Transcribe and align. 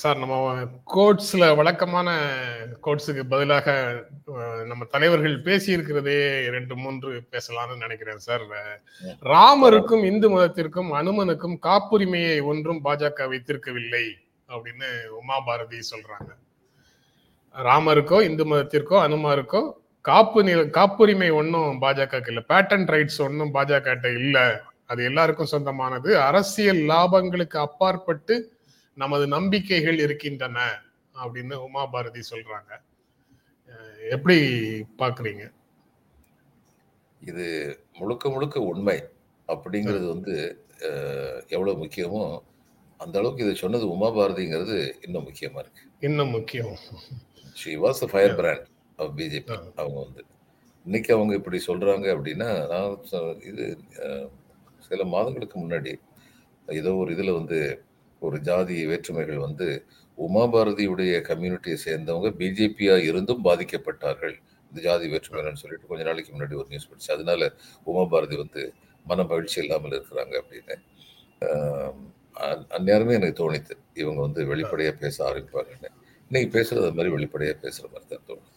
Sir 0.00 0.18
நம்ம 0.18 0.62
கோட்ஸ்ல 0.94 1.56
வழக்கமான 1.56 2.08
கோட்ஸுக்கு 2.84 3.22
பதிலாக 3.28 3.66
நம்ம 4.64 4.84
தலைவர்கள் 4.84 5.36
பேசி 5.40 5.72
இருக்கிறதே 5.72 6.48
ரெண்டு 6.48 6.76
மூன்று 6.76 7.22
பேசலாம்னு 7.32 7.76
நினைக்கிறேன் 7.76 8.16
சார். 8.16 8.44
ராமருக்கும் 9.22 10.04
இந்து 10.04 10.30
மதத்திற்கும் 10.30 10.90
அனுமனுக்கும் 11.00 11.56
காப்புரிமையை 11.58 12.40
ஒன்றும் 12.44 12.84
பாஜக 12.84 13.28
வைத்திருக்கவில்லை 13.32 14.04
அப்படின்னு 14.48 14.90
உமா 15.20 15.40
பாரதி 15.40 15.78
சொல்றாங்க. 15.92 16.30
ராமருக்கோ 17.54 18.20
இந்து 18.22 18.44
மதத்திற்கோ 18.44 18.98
அனுமாருக்கோ 19.06 19.62
காப்பு 20.00 20.42
நில 20.42 20.64
காப்புரிமை 20.78 21.30
ஒன்றும் 21.30 21.80
பாஜக 21.82 22.28
இல்ல. 22.28 22.40
பேட்டன் 22.48 22.88
ரைட்ஸ் 22.94 23.20
ஒன்றும் 23.20 23.54
பாஜக 23.54 24.14
இல்ல. 24.14 24.38
அது 24.86 25.04
எல்லாருக்கும் 25.04 25.46
சொந்தமானது. 25.46 26.10
அரசியல் 26.20 26.82
லாபங்களுக்கு 26.88 27.56
அப்பாற்பட்டு 27.66 28.34
நமது 28.96 29.24
நம்பிக்கைகள் 29.26 29.98
இருக்கின்றன 29.98 30.58
அப்படின்னு 31.14 31.54
உமா 31.66 31.82
பாரதி 31.86 32.22
சொல்றாங்க 32.30 32.72
எப்படி 34.10 34.38
பாக்குறீங்க 34.98 35.44
இது 37.20 37.46
முழுக்க 37.98 38.30
முழுக்க 38.30 38.56
உண்மை 38.70 38.98
அப்படிங்கிறது 39.48 40.06
வந்து 40.14 40.34
எவ்வளவு 41.54 41.74
முக்கியமோ 41.82 42.22
அந்த 43.00 43.14
அளவுக்கு 43.18 43.44
இதை 43.44 43.54
சொன்னது 43.54 43.84
உமா 43.94 44.08
பாரதிங்கிறது 44.08 44.76
இன்னும் 45.00 45.26
முக்கியமா 45.28 45.58
இருக்கு. 45.62 45.82
இன்னும் 46.00 46.30
முக்கியம். 46.30 46.74
She 47.52 47.72
was 47.76 48.02
fire 48.12 48.36
brand 48.36 48.66
of 48.98 49.12
BJP 49.18 49.54
அவங்க 49.80 49.96
வந்து. 50.04 50.22
இன்னைக்கு 50.86 51.10
அவங்க 51.14 51.32
இப்படி 51.34 51.58
சொல்றாங்க 51.66 52.06
அப்படின்னா 52.14 52.48
நான் 52.72 53.42
இது 53.50 53.64
சில 54.88 55.04
மாதங்களுக்கு 55.14 55.56
முன்னாடி 55.60 55.92
ஏதோ 56.68 56.92
ஒரு 57.02 57.10
இதுல 57.14 57.32
வந்து 57.32 57.58
ஒரு 58.24 58.40
ஜாதி 58.40 58.86
வேற்றுமைகள் 58.86 59.38
வந்து 59.38 59.84
உமாபாரதியுடைய 60.18 61.20
கம்யூனிட்டியை 61.20 61.76
சேர்ந்தவங்க 61.84 62.32
பிஜேபியா 62.38 63.02
இருந்தும் 63.02 63.44
பாதிக்கப்பட்டார்கள். 63.44 64.34
இந்த 64.68 64.82
ஜாதி 64.82 65.10
வேற்றுமைகள்னு 65.10 65.54
சொல்லிட்டு 65.54 65.86
கொஞ்ச 65.88 66.04
நாளைக்கு 66.04 66.32
முன்னாடி 66.32 66.54
ஒரு 66.54 66.66
நியூஸ் 66.68 66.88
படிச்சு 66.88 67.14
அதனால 67.14 67.52
உமாபாரதி 67.86 68.36
வந்து 68.36 68.72
மன 69.04 69.22
மகிழ்ச்சி 69.22 69.60
இல்லாமல் 69.60 69.90
இருக்கிறாங்க 69.90 70.40
அப்படின்னு. 70.40 70.76
அந்- 71.40 72.66
அந்நேரமே 72.70 73.12
எனக்கு 73.12 73.50
தோணித்து 73.50 73.70
இவங்க 73.94 74.20
வந்து 74.20 74.46
வெளிப்படையாக 74.46 74.96
பேச 74.96 75.32
ஆரம்பிப்பாங்கன்னு. 75.32 75.88
இன்னைக்கு 76.30 76.60
பேசுறது 76.60 76.78
அது 76.78 76.92
மாதிரி 76.92 77.08
வெளிப்படையாக 77.08 77.58
பேசுகிற 77.60 77.88
மாதிரி 77.92 78.20
தான் 78.20 78.36
தோணுது. 78.36 78.53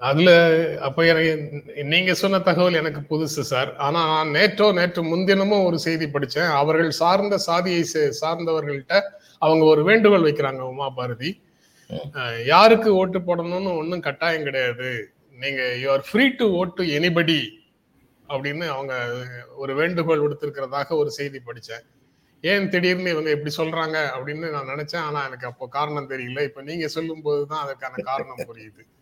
அதுல 0.00 0.62
அப்ப 0.80 1.06
எனக்கு 1.06 1.62
நீங்க 1.84 2.14
சொன்ன 2.14 2.38
தகவல் 2.38 2.74
எனக்கு 2.74 3.16
புதுசு 3.16 3.24
சார். 3.24 3.76
ஆனா 3.76 4.06
நான் 4.06 4.40
நேற்றோ 4.40 4.72
நேற்று 4.72 5.02
முன்தினமும் 5.02 5.64
ஒரு 5.64 5.78
செய்தி 5.78 6.06
படிச்சேன். 6.06 6.50
அவர்கள் 6.50 6.90
சார்ந்த 6.90 7.38
சாதியை 7.38 7.88
சே- 7.94 8.12
சார்ந்தவர்கள்ட்ட 8.20 9.00
அவங்க 9.38 9.64
ஒரு 9.64 9.84
வேண்டுகோள் 9.84 10.32
வைக்கிறாங்க 10.32 10.58
உமா 10.58 10.90
பாரதி. 10.90 11.42
யாருக்கு 12.44 12.94
ஓட்டு 12.94 13.18
போடணும்னு 13.18 13.76
ஒன்றும் 13.76 14.00
கட்டாயம் 14.00 14.42
கிடையாது. 14.42 15.12
நீங்க 15.40 15.76
you 15.76 15.90
are 15.90 16.04
free 16.10 16.28
to 16.28 16.64
vote 16.64 16.74
to 16.74 16.84
anybody 16.84 17.48
அப்படின்னு 18.28 18.68
அவங்க 18.68 19.12
ஒரு 19.56 19.74
வேண்டுகோள் 19.74 20.20
விடுத்திருக்கிறதாக 20.20 20.88
ஒரு 20.88 21.10
செய்தி 21.10 21.38
படித்தேன் 21.38 21.82
ஏன் 22.40 22.68
திடீர்னு 22.68 23.10
இவங்க 23.10 23.30
இப்படி 23.30 23.54
சொல்றாங்க 23.56 24.06
அப்படின்னு 24.16 24.50
நான் 24.50 24.66
நினைச்சேன். 24.66 24.96
ஆனா 24.96 25.26
எனக்கு 25.26 25.46
அப்போ 25.46 25.66
காரணம் 25.66 26.10
தெரியல. 26.10 26.42
இப்ப 26.42 26.62
நீங்க 26.62 26.88
சொல்லும் 26.88 27.22
போதுதான் 27.22 27.62
அதற்கான 27.62 27.94
காரணம் 28.02 28.36
புரியுது. 28.38 28.99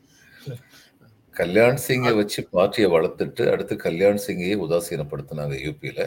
கல்யாண் 1.34 1.78
சிங்கை 1.86 2.12
வச்சு 2.18 2.40
பார்ட்டியை 2.54 2.88
வளர்த்துட்டு 2.94 3.42
அடுத்து 3.52 3.74
கல்யாண் 3.84 4.20
சிங்கையே 4.24 4.54
உதாசீனப்படுத்தினாங்க 4.64 5.56
யூபியில 5.66 6.00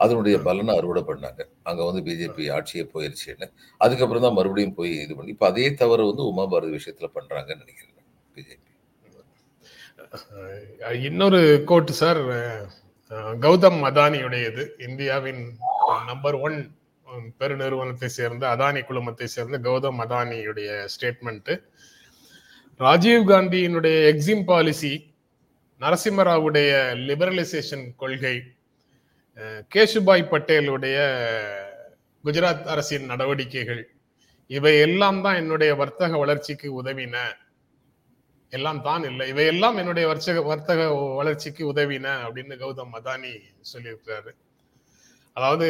அதனுடைய 0.00 0.36
பலனை 0.46 0.72
அறுவடை 0.78 1.02
பண்ணாங்க. 1.10 1.40
அங்க 1.68 1.80
வந்து 1.88 2.00
பிஜேபி 2.06 2.44
ஆட்சியே 2.56 2.84
போயிருச்சுன்னு. 2.94 3.46
அதுக்கப்புறம் 3.84 4.24
தான் 4.26 4.36
மறுபடியும் 4.38 4.76
போய் 4.78 4.92
இது 5.04 5.14
பண்ணி 5.18 5.34
இப்ப 5.36 5.46
அதே 5.52 5.66
தவறு 5.82 6.08
வந்து 6.10 6.24
உமா 6.30 6.44
பாரதி 6.52 6.72
விஷயத்துல 6.78 7.10
பண்றாங்கன்னு 7.18 7.62
நினைக்கிறேன் 7.64 8.06
பிஜேபி 8.36 8.66
இன்னொரு 11.08 11.40
கோட் 11.70 11.92
சார் 12.00 12.20
கௌதம் 13.44 13.80
அதானியுடையது. 13.88 14.62
இந்தியாவின் 14.88 15.42
நம்பர் 16.10 16.36
ஒன் 16.46 16.58
பெருநிறுவனத்தை 17.40 18.08
சேர்ந்த 18.18 18.44
அதானி 18.54 18.80
குழுமத்தை 18.88 19.26
சேர்ந்த 19.34 19.58
கௌதம் 19.66 20.00
அதானியுடைய 20.04 20.70
ஸ்டேட்மெண்ட் 20.94 21.52
ராஜீவ் 22.80 23.22
காந்தியினுடைய 23.30 23.96
எக்ஸிம் 24.10 24.44
பாலிசி 24.44 24.90
நரசிம்மராவுடைய 25.80 26.70
லிபரலைசேஷன் 27.08 27.84
கொள்கை 27.96 28.36
கேஷுபாய் 29.38 29.72
கேசுபாய் 29.72 30.22
பட்டேலுடைய 30.30 30.98
குஜராத் 32.24 32.68
அரசின் 32.72 33.08
நடவடிக்கைகள் 33.10 33.82
இவை 34.50 34.72
எல்லாம் 34.78 35.20
தான் 35.24 35.38
என்னுடைய 35.42 35.70
வர்த்தக 35.74 36.12
வளர்ச்சிக்கு 36.18 36.68
உதவின. 36.80 37.16
எல்லாம் 38.52 38.80
தான் 38.82 39.04
இல்லை 39.04 39.24
இவையெல்லாம் 39.32 39.76
என்னுடைய 39.76 40.04
வர்த்தக 40.08 40.44
வர்த்தக 40.52 40.86
வளர்ச்சிக்கு 41.20 41.64
உதவின 41.72 42.06
அப்படின்னு 42.26 42.56
கௌதம் 42.62 42.94
அதானி 42.98 43.32
சொல்லியிருக்கிறாரு. 43.72 44.30
அதாவது 45.36 45.68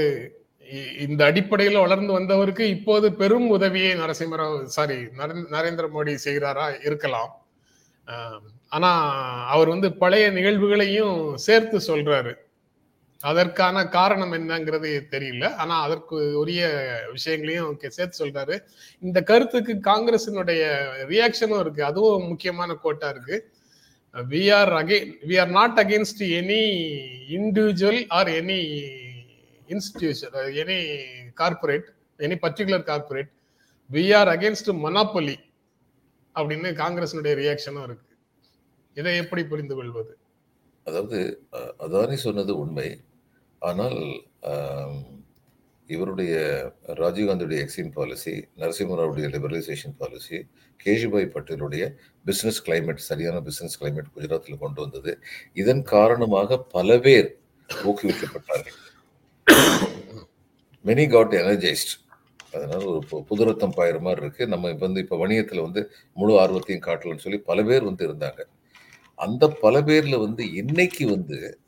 இந்த 0.99 1.25
அடிப்படையில் 1.25 1.81
வளர்ந்து 1.81 2.12
வந்தவருக்கு 2.12 2.65
இப்போது 2.69 3.06
பெரும் 3.12 3.49
உதவியை 3.49 3.93
நரசிம்மராவ் 3.95 4.56
சாரி 4.77 4.99
நரேந்திர 5.55 5.87
மோடி 5.97 6.15
செய்கிறாரா 6.25 6.67
இருக்கலாம். 6.87 7.33
ஆனா 8.69 8.91
அவர் 9.47 9.69
வந்து 9.69 9.93
பழைய 9.93 10.27
நிகழ்வுகளையும் 10.31 11.34
சேர்த்து 11.47 11.79
சொல்றாரு. 11.87 12.34
அதற்கான 13.21 13.87
காரணம் 13.89 14.33
என்னங்கிறது 14.33 14.91
தெரியல. 15.11 15.55
ஆனா 15.55 15.83
அதற்கு 15.83 16.17
உரிய 16.39 16.62
விஷயங்களையும் 17.12 17.81
சேர்த்து 17.87 18.27
சொல்றாரு. 18.27 18.56
இந்த 19.03 19.23
கருத்துக்கு 19.23 19.75
காங்கிரசினுடைய 19.91 20.62
ரியாக்ஷனும் 21.12 21.61
இருக்கு. 21.61 21.83
அதுவும் 21.85 22.27
முக்கியமான 22.27 22.75
கோட்டா 22.75 23.09
இருக்கு. 23.09 23.39
We 24.15 24.43
are 24.55 24.73
again 24.73 25.11
we 25.29 25.41
are 25.41 25.50
not 25.50 25.81
against 25.83 26.23
any 26.39 26.62
individual 27.37 28.05
or 28.09 28.29
any 28.29 28.61
institution 29.75 30.37
any 30.62 30.79
corporate 31.41 31.89
any 32.27 32.37
particular 32.45 32.87
corporate 32.91 33.31
we 33.91 34.05
are 34.21 34.31
against 34.37 34.71
monopoly 34.84 35.37
அப்படின்னு 36.34 36.71
காங்கிரஸினுடைய 36.83 37.34
ரியாக்ஷனும் 37.43 37.84
இருக்கு. 37.89 38.05
இதை 38.97 39.12
எப்படி 39.23 39.43
புரிந்து 39.53 39.75
கொள்வது? 39.79 40.12
அதாவது 40.87 41.19
அதானி 41.84 42.17
சொன்னது 42.27 42.53
உண்மை. 42.62 42.89
ஆனால் 43.62 44.01
இவருடைய 45.95 46.35
ராஜீவ்காந்தியுடைய 47.00 47.59
எக்ஸிம் 47.65 47.93
பாலிசி 47.97 48.33
நரசிம்மராவுடைய 48.61 49.27
லிபரலைசேஷன் 49.35 49.95
பாலிசி 50.00 50.39
கேஷுபாய் 50.85 51.33
பட்டேலுடைய 51.35 51.85
பிஸ்னஸ் 52.29 52.61
கிளைமேட் 52.67 53.06
சரியான 53.11 53.39
பிஸ்னஸ் 53.47 53.79
கிளைமேட் 53.81 54.12
குஜராத்தில் 54.17 54.62
கொண்டு 54.65 54.81
வந்தது. 54.85 55.12
இதன் 55.62 55.83
காரணமாக 55.95 56.59
பல 56.77 56.99
பேர் 57.06 57.31
ஊக்குவிக்கப்பட்டார்கள். 57.69 58.79
மெனி 60.84 61.10
காட் 61.10 61.34
எனர்ஜைஸ்ட் 61.34 61.92
அதனால 62.53 62.84
ஒரு 62.84 63.06
பு- 63.10 63.22
புது 63.22 63.44
ரத்தம் 63.44 63.72
பாயிற 63.76 64.00
மாதிரி 64.00 64.22
இருக்கு. 64.22 64.47
நம்ம 64.47 64.69
இப்ப 64.69 64.86
வந்து 64.86 65.00
இப்போ 65.00 65.17
வணிகத்தில் 65.17 65.61
வந்து 65.61 65.90
முழு 66.14 66.40
ஆர்வத்தையும் 66.40 66.82
காட்டலன்னு 66.82 67.19
சொல்லி 67.19 67.38
பல 67.38 67.62
பேர் 67.62 67.84
வந்து 67.84 68.08
இருந்தாங்க. 68.08 68.40
அந்த 69.14 69.49
பல 69.49 69.81
பேர்ல 69.81 70.20
வந்து 70.20 70.52
இன்னைக்கு 70.52 71.11
வந்து 71.11 71.58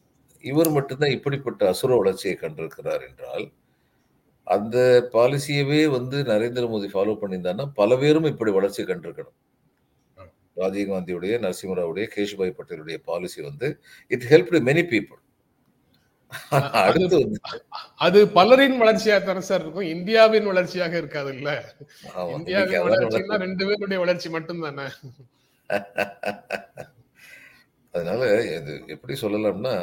இவர் 0.40 0.70
மட்டும்தான் 0.70 1.10
இப்படிப்பட்ட 1.10 1.68
அசுர 1.68 1.96
வளர்ச்சியை 1.96 2.38
கண்டிருக்கிறார் 2.40 3.08
என்றால் 3.08 3.52
அந்த 4.44 5.08
பாலிசியவே 5.12 5.86
வந்து 5.86 6.22
நரேந்திர 6.22 6.68
மோடி 6.68 6.88
ஃபாலோ 6.92 7.16
பண்ணியிருந்தாருன்னா 7.20 7.70
பல 7.74 7.96
பேரும் 7.96 8.24
இப்படி 8.24 8.50
வளர்ச்சி 8.50 8.82
கண்டிருக்கணும். 8.82 9.36
ராஜீவ்காந்தியுடைய 10.56 11.38
நரசிம்மராவுடைய 11.38 12.08
கேஷுபாய் 12.16 12.56
பட்டேலுடைய 12.58 12.96
பாலிசி 13.04 13.42
வந்து 13.42 13.80
இட் 14.06 14.22
ஹெல்ப் 14.22 14.60
மெனி 14.60 14.82
பீப்புள் 14.84 15.20
அது 18.06 18.18
பலரின் 18.36 18.76
வளர்ச்சியா 18.82 19.16
தானே 19.28 19.42
சார் 19.48 19.62
இருக்கும். 19.64 19.90
இந்தியாவின் 19.94 20.48
வளர்ச்சியாக 20.50 20.94
இருக்காது 21.02 21.30
இல்ல 21.36 21.50
இந்தியாவின் 22.36 22.84
வளர்ச்சின்னா. 22.86 23.38
ரெண்டு 23.46 23.66
பேருடைய 23.68 23.98
வளர்ச்சி 24.04 24.30
மட்டும் 24.36 24.64
தானே 24.66 24.86
அதனால 27.94 28.22
இது 28.56 28.72
எப்படி 28.94 29.14
சொல்லலாம்னா 29.22 29.74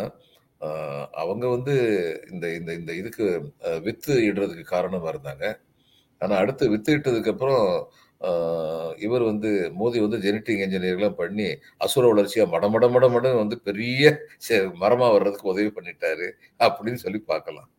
அவங்க 1.22 1.46
வந்து 1.56 1.74
இந்த 2.32 2.46
இந்த 2.60 2.72
இந்த 2.80 2.92
இதுக்கு 3.02 3.26
வித்து 3.88 4.14
இடுறதுக்கு 4.30 4.66
காரணமா 4.76 5.10
இருந்தாங்க. 5.14 5.46
ஆனா 6.22 6.36
அடுத்து 6.44 6.66
வித்து 6.74 6.96
இட்டதுக்கு 6.98 7.34
அப்புறம் 7.34 7.66
இவர் 9.06 9.24
வந்து 9.30 9.50
மோதி 9.80 9.98
வந்து 10.04 10.18
ஜெனட்டிக் 10.26 10.62
இன்ஜினியர்லாம் 10.66 11.18
பண்ணி 11.22 11.48
அசுர 11.86 12.06
வளர்ச்சியாக 12.12 12.52
மட 12.54 12.68
மட 12.74 13.08
மட 13.16 13.34
வந்து 13.42 13.58
பெரிய 13.68 14.12
மரமாக 14.84 15.12
வர்றதுக்கு 15.16 15.52
உதவி 15.54 15.72
பண்ணிட்டாரு 15.76 16.28
அப்படின்னு 16.68 17.04
சொல்லி 17.04 17.20
பார்க்கலாம். 17.32 17.70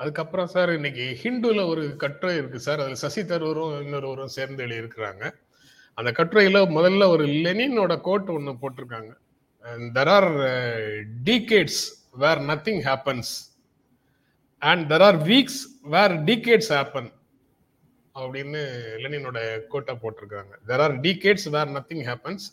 அதுக்கப்புறம் 0.00 0.50
சார் 0.52 0.70
இன்னைக்கு 0.76 1.06
ஹிந்துல 1.22 1.62
ஒரு 1.70 1.84
கட்டுரை 2.02 2.34
இருக்கு 2.40 2.58
சார் 2.66 2.82
அதில் 2.82 3.00
சசி 3.04 3.22
தரூரும் 3.30 3.72
இன்னொருவரும் 3.84 4.34
சேர்ந்து 4.36 4.64
எழுதியிருக்கிறாங்க. 4.66 5.24
அந்த 5.98 6.10
கட்டுரையில 6.18 6.60
முதல்ல 6.76 7.08
ஒரு 7.14 7.24
லெனினோட 7.46 7.94
கோட் 8.06 8.30
ஒன்று 8.36 8.52
போட்டிருக்காங்க. 8.62 9.12
There 9.96 10.10
are 10.16 10.30
decades 11.28 11.82
where 12.22 12.40
nothing 12.50 12.82
happens 12.88 13.32
and 14.62 14.84
there 14.92 15.04
are 15.08 15.18
weeks 15.30 15.60
where 15.94 16.14
decades 16.28 16.72
happen 16.76 17.10
அப்படின்னு 18.14 18.60
லெனினோட 19.02 19.38
கோட்டை 19.66 19.94
போட்டிருக்காங்க. 20.02 20.52
There 20.68 20.82
are 20.86 20.94
decades 21.00 21.48
where 21.56 21.70
nothing 21.76 22.04
happens 22.08 22.46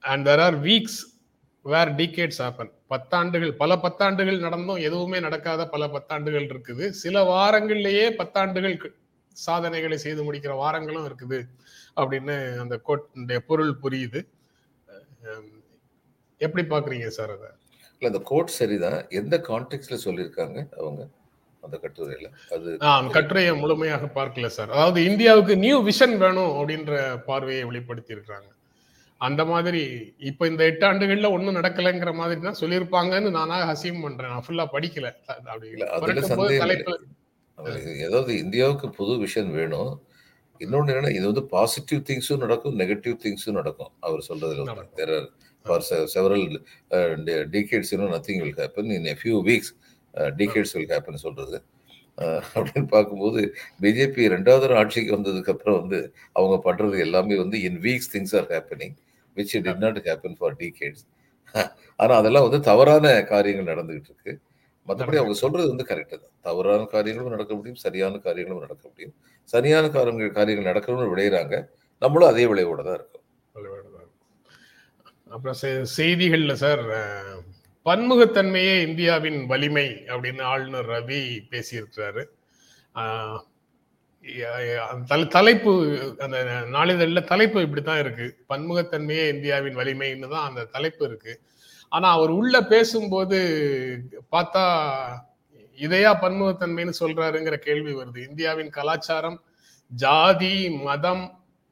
and 0.00 0.28
there 0.28 0.42
are 0.46 0.58
weeks 0.62 1.00
where 1.62 1.90
decades 2.00 2.40
happen 2.44 2.72
பத்தாண்டுகள் 2.92 3.52
பல 3.62 3.76
பத்தாண்டுகள் 3.84 4.44
நடந்தும் 4.46 4.82
எதுவுமே 4.88 5.20
நடக்காத 5.20 5.66
பல 5.68 5.86
பத்தாண்டுகள் 5.96 6.46
இருக்குது. 6.52 6.86
சில 7.02 7.22
வாரங்கள்லேயே 7.32 8.06
பத்தாண்டுகள் 8.20 8.76
சாதனைகளை 9.36 9.96
செய்து 9.98 10.32
முடிக்கிற 10.32 10.52
வாரங்களும் 10.64 11.06
இருக்குது 11.08 11.38
அப்படின்னு 12.00 12.58
அந்த 12.58 12.80
கோட்டுடைய 12.88 13.38
பொருள் 13.48 13.72
புரியுது. 13.82 14.20
எப்படி 16.38 16.64
பாக்குறீங்க 16.68 17.06
சார் 17.06 17.32
அதை? 17.36 17.50
இல்லை 17.92 18.08
அந்த 18.12 18.20
கோட் 18.24 18.56
சரிதான். 18.58 19.00
எந்த 19.08 19.34
கான்டெக்ட்ல 19.48 19.98
சொல்லியிருக்காங்க 20.04 20.58
அவங்க? 20.80 21.02
அந்த 21.64 21.76
கட்டுரையில. 21.84 22.28
அது 22.54 22.70
நான் 22.86 23.12
கட்டுரையை 23.16 23.52
முழுமையாக 23.62 24.10
பார்க்கல 24.18 24.50
சார். 24.56 24.74
அதாவது 24.76 25.00
இந்தியாவுக்கு 25.10 25.56
நியூ 25.64 25.78
விஷன் 25.90 26.16
வேணும் 26.24 26.52
அப்படின்ற 26.58 26.94
பார்வையை 27.28 27.64
வெளிப்படுத்தி 27.70 28.16
இருக்காங்க 28.16 28.48
அந்த 29.20 29.42
மாதிரி 29.50 29.82
இப்ப 30.28 30.46
இந்த 30.50 30.62
எட்டு 30.70 30.84
ஆண்டுகள்ல 30.88 31.28
ஒண்ணும் 31.34 31.56
நடக்கலைங்கிற 31.58 32.10
மாதிரி 32.20 32.40
தான் 32.40 32.58
சொல்லியிருப்பாங்கன்னு 32.60 33.30
நானாக 33.36 33.68
ஹசீம் 33.70 34.02
பண்றேன். 34.04 34.32
நான் 34.32 34.44
ஃபுல்லா 34.46 34.66
படிக்கல. 34.74 35.10
ஏதாவது 38.06 38.32
இந்தியாவுக்கு 38.44 38.88
புது 38.98 39.12
விஷன் 39.24 39.50
வேணும். 39.58 39.92
இன்னொன்னு 40.60 40.90
என்னன்னா 40.92 41.12
இது 41.18 41.24
வந்து 41.30 41.44
பாசிட்டிவ் 41.54 42.00
திங்ஸும் 42.08 42.42
நடக்கும் 42.44 42.76
நெகட்டிவ் 42.82 43.16
திங்ஸும் 43.24 43.58
நடக்கும். 43.60 43.92
அவர் 44.06 44.26
சொல்றதுல. 44.28 44.66
தெர் 45.00 45.14
ஃபார் 45.66 45.84
செவரல் 46.14 46.46
டிகேட்ஸ் 47.54 47.92
இன்னும் 47.94 48.14
nothing 48.16 48.42
will 48.44 48.58
happen 48.62 48.92
in 48.98 49.08
a 49.12 49.16
few 49.22 49.38
weeks 49.50 49.72
decades 50.38 50.74
will 50.76 50.92
happen 50.92 51.24
சொல்றது. 51.24 51.56
அஹ், 52.18 52.42
அப்படின்னு 52.56 52.88
பார்க்கும்போது 52.88 53.40
பிஜேபி 53.80 54.24
ரெண்டாவது 54.34 54.74
ஆட்சிக்கு 54.80 55.16
வந்ததுக்கு 55.16 55.52
அப்புறம் 55.54 55.78
வந்து 55.80 55.98
அவங்க 56.36 56.56
பண்றது 56.66 56.98
எல்லாமே 56.98 57.36
வந்து 57.38 57.58
in 57.68 57.80
weeks 57.82 58.12
things 58.14 58.34
are 58.40 58.48
happening 58.52 58.94
which 59.36 59.54
did 59.58 59.82
not 59.84 60.00
happen 60.08 60.36
for 60.40 60.56
decades 60.60 61.04
ஆனா 62.00 62.12
அதெல்லாம் 62.20 62.46
வந்து 62.46 62.60
தவறான 62.62 63.04
காரியங்கள் 63.24 63.70
நடந்துகிட்டு 63.72 64.10
இருக்கு. 64.12 64.32
மற்றபடி 64.88 65.18
அவங்க 65.20 65.34
சொல்றது 65.34 65.68
வந்து 65.68 65.86
கரெக்டு 65.90 66.16
தான். 66.16 66.32
தவறான 66.40 66.86
காரியங்களும் 66.94 67.34
நடக்க 67.34 67.52
முடியும் 67.54 67.80
சரியான 67.82 68.18
காரியங்களும் 68.18 68.64
நடக்க 68.64 68.84
முடியும். 68.88 69.14
சரியான 69.48 69.84
காரியங்கள் 69.88 70.36
காரியங்கள் 70.38 70.70
நடக்கணும்னு 70.70 71.12
விளையிறாங்க. 71.12 71.54
நம்மளும் 72.02 72.30
அதே 72.32 72.46
விளைவோட 72.46 72.82
தான் 72.82 72.98
இருக்கோம். 72.98 73.22
அப்புறம் 75.30 75.58
செய்திகள்ல 75.96 76.52
சார் 76.56 76.82
பன்முகத்தன்மையே 77.88 78.76
இந்தியாவின் 78.88 79.40
வலிமை 79.46 79.88
அப்படின்னு 80.12 80.42
ஆளுநர் 80.52 80.88
ரவி 80.92 81.20
பேசியிருக்கிறாரு. 81.50 82.22
அந்த 84.92 85.24
தலைப்பு 85.36 85.72
அந்த 86.24 86.38
நாளிதழில் 86.76 87.28
தலைப்பு 87.32 87.58
இப்படித்தான் 87.66 88.02
இருக்கு. 88.04 88.26
பன்முகத்தன்மையே 88.52 89.24
இந்தியாவின் 89.34 89.76
வலிமைன்னு 89.80 90.28
தான் 90.34 90.48
அந்த 90.48 90.64
தலைப்பு 90.76 91.04
இருக்கு. 91.08 91.34
ஆனா 91.88 92.08
அவர் 92.16 92.32
உள்ள 92.38 92.54
பேசும்போது 92.72 93.38
பார்த்தா 94.34 94.64
இதையா 95.86 96.12
பன்முகத்தன்மைன்னு 96.24 96.94
சொல்றாருங்கிற 97.02 97.56
கேள்வி 97.68 97.92
வருது. 97.94 98.20
இந்தியாவின் 98.28 98.70
கலாச்சாரம் 98.78 99.38
ஜாதி 99.90 100.56
மதம் 100.86 101.24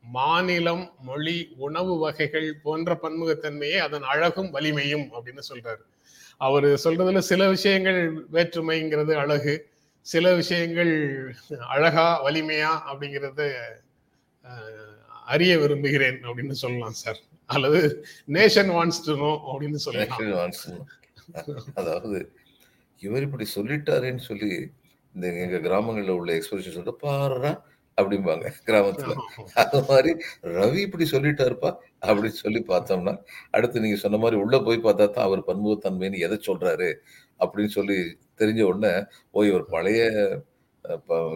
மாநிலம் 0.04 0.84
மொழி 1.08 1.38
உணவு 1.66 1.92
வகைகள் 1.98 2.48
போன்ற 2.62 2.98
பன்முகத்தன்மையே 3.02 3.78
அதன் 3.86 4.06
அழகும் 4.12 4.50
வலிமையும் 4.50 5.06
அப்படின்னு 5.14 5.42
சொல்றாரு. 5.50 5.82
அவர் 6.46 6.66
சொல்றதுல 6.84 7.20
சில 7.30 7.42
விஷயங்கள் 7.54 8.00
வேற்றுமைங்கிறது 8.36 9.12
அழகு 9.22 9.54
சில 10.06 10.26
விஷயங்கள் 10.40 10.92
அழகா 11.74 12.06
வலிமையா 12.26 12.70
அப்படிங்கிறத 12.90 13.42
அறிய 15.32 15.52
விரும்புகிறேன் 15.58 16.18
அப்படின்னு 16.28 16.54
சொல்லலாம் 16.62 16.96
சார். 17.02 17.20
அல்லது 17.54 17.80
நேஷன் 18.36 18.70
வான்ஸ் 18.76 19.02
டு 19.06 19.14
நோ 19.22 19.32
அப்படின்னு 19.50 19.80
சொல்லலாம். 19.84 20.22
அதாவது 21.80 22.18
இவர் 23.02 23.26
இப்படி 23.26 23.46
சொல்லிட்டாருன்னு 23.54 24.24
சொல்லி 24.30 24.50
இந்த 25.14 25.26
எங்க 25.44 25.58
கிராமங்கள்ல 25.66 26.16
உள்ள 26.20 26.30
எக்ஸ்பிரஷன் 26.38 26.76
சொல்லிட்டு 26.76 27.04
பாருடா 27.06 27.52
அப்படிம்பாங்க 27.98 28.46
கிராமத்துல. 28.66 29.14
அது 29.62 29.80
மாதிரி 29.88 30.12
ரவி 30.52 30.80
இப்படி 30.80 31.04
சொல்லிட்டாருப்பா 31.10 31.70
அப்படின்னு 32.02 32.40
சொல்லி 32.40 32.60
பார்த்தோம்னா 32.68 33.14
அடுத்து 33.50 33.80
நீங்க 33.80 33.96
சொன்ன 33.96 34.18
மாதிரி 34.18 34.40
உள்ள 34.40 34.58
போய் 34.60 34.84
பார்த்தா 34.84 35.06
தான் 35.10 35.26
அவர் 35.26 35.42
பன்முகத்தன்மைன்னு 35.46 36.18
எதை 36.18 36.38
சொல்றாரு 36.48 36.90
அப்படின்னு 37.40 37.72
சொல்லி 37.72 37.98
தெரிஞ்ச 38.40 38.62
உடனே 38.62 38.92
ஓ 39.30 39.44
இவர் 39.44 39.66
பழைய 39.66 40.00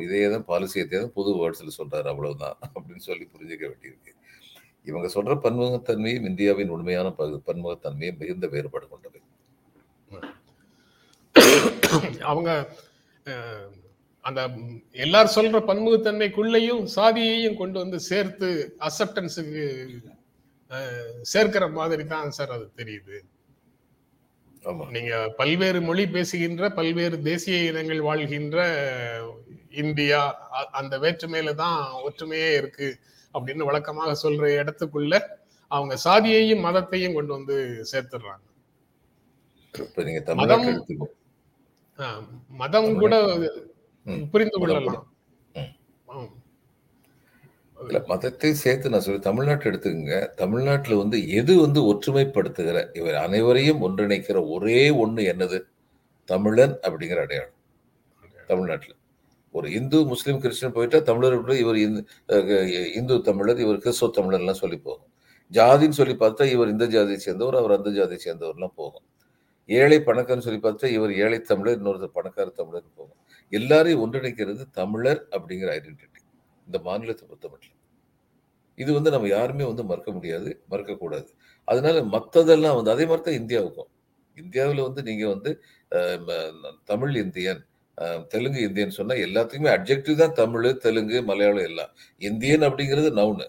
இதையே 0.03 0.29
தான் 0.29 0.47
பாலிசியை 0.49 0.87
தான் 0.89 1.13
புது 1.13 1.31
வேர்ட்ஸ்ல 1.37 1.73
சொல்றாரு 1.79 2.09
அவ்வளவுதான் 2.09 2.57
அப்படின்னு 2.69 3.05
சொல்லி 3.05 3.25
புரிஞ்சுக்க 3.27 3.65
வேண்டியிருக்கு. 3.67 4.13
இவங்க 4.87 5.09
சொல்ற 5.15 5.35
பன்முகத்தன்மையும் 5.45 6.27
இந்தியாவின் 6.27 6.69
உண்மையான 6.69 7.09
பகு- 7.19 7.43
பன்முகத்தன்மையும் 7.47 8.19
மிகுந்த 8.19 8.47
வேறுபாடு 8.47 8.87
கொண்டவை. 8.89 9.21
அவங்க 12.25 12.51
அந்த 14.27 14.41
ம், 14.55 14.71
எல்லாரும் 15.05 15.35
சொல்ற 15.35 15.59
பன்முகத்தன்மைக்குள்ளேயும் 15.67 16.83
சாதியையும் 16.95 17.59
கொண்டு 17.61 17.77
வந்து 17.83 17.99
சேர்த்து 18.09 18.49
அக்செப்டன்ஸுக்கு 18.87 19.65
சேர்க்கிற 21.33 21.65
மாதிரி 21.77 22.05
தான் 22.13 22.35
சார் 22.37 22.55
அது 22.55 22.67
தெரியுது 22.79 23.17
நீங்க 24.95 25.13
பல்வேறு 25.39 25.81
மொழி 25.85 26.05
பேசுகின்ற 26.15 26.69
பல்வேறு 26.79 27.17
தேசிய 27.27 27.59
இனங்கள் 27.69 28.01
வாழ்கின்ற 28.07 28.59
இந்தியா 29.83 30.21
அந்த 30.81 30.95
வேற்றுமையில 31.03 31.53
தான் 31.61 31.79
ஒற்றுமையே 32.07 32.51
இருக்கு 32.61 32.89
அப்படின்னு 33.35 33.69
வழக்கமாக 33.69 34.17
சொல்ற 34.23 34.45
இடத்துக்குள்ள 34.59 35.15
அவங்க 35.71 35.95
சாதியையும் 36.05 36.65
மதத்தையும் 36.67 37.17
கொண்டு 37.17 37.33
வந்து 37.37 37.57
சேர்த்துடுறாங்க 37.91 38.45
மதம் 40.43 40.67
மதம் 42.61 42.89
கூட. 43.01 43.15
புரிந்து 44.33 44.59
கொள்ளலாம். 44.61 45.07
இல்ல 47.79 47.99
மதத்தை 48.11 48.51
சேர்த்து 48.63 48.93
நான் 48.93 49.05
சொல்லி 49.07 49.21
தமிழ்நாட்டை 49.27 49.67
எடுத்துக்கங்க. 49.71 50.19
தமிழ்நாட்டுல 50.43 50.99
வந்து 51.01 51.19
எது 51.39 51.53
வந்து 51.65 51.81
ஒற்றுமைப்படுத்துகிற 51.91 52.79
இவர் 52.99 53.17
அனைவரையும் 53.25 53.83
ஒன்றிணைக்கிற 53.87 54.41
ஒரே 54.55 54.83
ஒண்ணு 55.03 55.23
என்னது? 55.33 55.59
தமிழன் 56.29 56.77
அப்படிங்கிற 56.87 57.21
அடையாளம். 57.27 57.57
தமிழ்நாட்டுல. 58.53 58.95
ஒரு 59.55 59.67
இந்து 59.79 59.99
முஸ்லீம் 60.13 60.41
கிறிஸ்டின் 60.45 60.75
போயிட்டா 60.77 60.99
தமிழர் 61.11 61.61
இவர் 61.65 61.79
இந்து 63.01 63.15
தமிழர் 63.29 63.63
இவர் 63.65 63.83
கிறிஸ்தவ 63.85 64.11
தமிழர்லாம் 64.17 64.63
சொல்லி 64.63 64.79
போகும். 64.87 65.11
ஜாதின்னு 65.53 65.99
சொல்லி 65.99 66.15
பார்த்தா 66.23 66.45
இவர் 66.55 66.73
இந்த 66.75 66.85
ஜாதியை 66.95 67.19
சேர்ந்தவர் 67.27 67.59
அவர் 67.61 67.77
அந்த 67.77 67.91
ஜாதியை 67.99 68.21
சேர்ந்தவர்லாம் 68.25 68.77
போகும். 68.81 69.07
ஏழை 69.69 69.99
பணக்காரன்னு 70.09 70.47
சொல்லி 70.47 70.61
பார்த்தா 70.65 70.87
இவர் 70.97 71.13
ஏழை 71.23 71.39
தமிழர் 71.51 71.79
இன்னொருத்தர் 71.81 72.17
பணக்கார 72.19 72.49
தமிழர் 72.61 72.97
போகும். 72.99 73.21
எல்லாரையும் 73.53 74.03
ஒன்றிணைக்கிறது 74.05 74.63
தமிழர் 74.79 75.21
அப்படிங்கிற 75.35 75.69
ஐடென்டிட்டி 75.79 76.21
இந்த 76.67 76.79
மாநிலத்தை 76.87 77.25
பொறுத்த 77.27 77.47
மட்டும். 77.53 77.75
இது 78.79 78.91
வந்து 78.97 79.11
நம்ம 79.15 79.29
யாருமே 79.37 79.65
வந்து 79.71 79.85
மறக்க 79.91 80.11
முடியாது 80.17 80.49
மறக்கக்கூடாது. 80.73 81.29
அதனால 81.69 82.03
மற்றதெல்லாம் 82.15 82.77
வந்து 82.79 82.93
அதே 82.95 83.05
மாதிரி 83.11 83.25
தான் 83.29 83.39
இந்தியாவுக்கும். 83.43 83.91
இந்தியாவில் 84.37 84.87
வந்து 84.89 85.01
நீங்கள் 85.09 85.33
வந்து 85.35 85.51
தமிழ் 86.91 87.15
இந்தியன் 87.25 87.63
தெலுங்கு 88.33 88.61
இந்தியன் 88.69 88.97
சொன்னால் 88.97 89.23
எல்லாத்துக்குமே 89.27 89.71
அப்ஜெக்டிவ் 89.77 90.21
தான் 90.23 90.35
தமிழ் 90.41 90.67
தெலுங்கு 90.87 91.19
மலையாளம் 91.31 91.67
எல்லாம். 91.71 91.93
இந்தியன் 92.29 92.67
அப்படிங்கிறது 92.69 93.11
நவுனு 93.21 93.47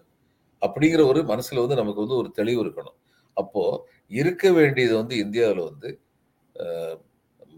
அப்படிங்கிற 0.61 1.01
ஒரு 1.11 1.21
மனசில் 1.31 1.63
வந்து 1.63 1.79
நமக்கு 1.81 2.03
வந்து 2.03 2.19
ஒரு 2.21 2.29
தெளிவு 2.39 2.61
இருக்கணும். 2.65 2.97
அப்போது 3.37 3.81
இருக்க 4.19 4.51
வேண்டியது 4.57 4.93
வந்து 5.01 5.15
இந்தியாவில் 5.23 5.63
வந்து 5.69 5.89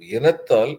இனத்தால் 0.02 0.74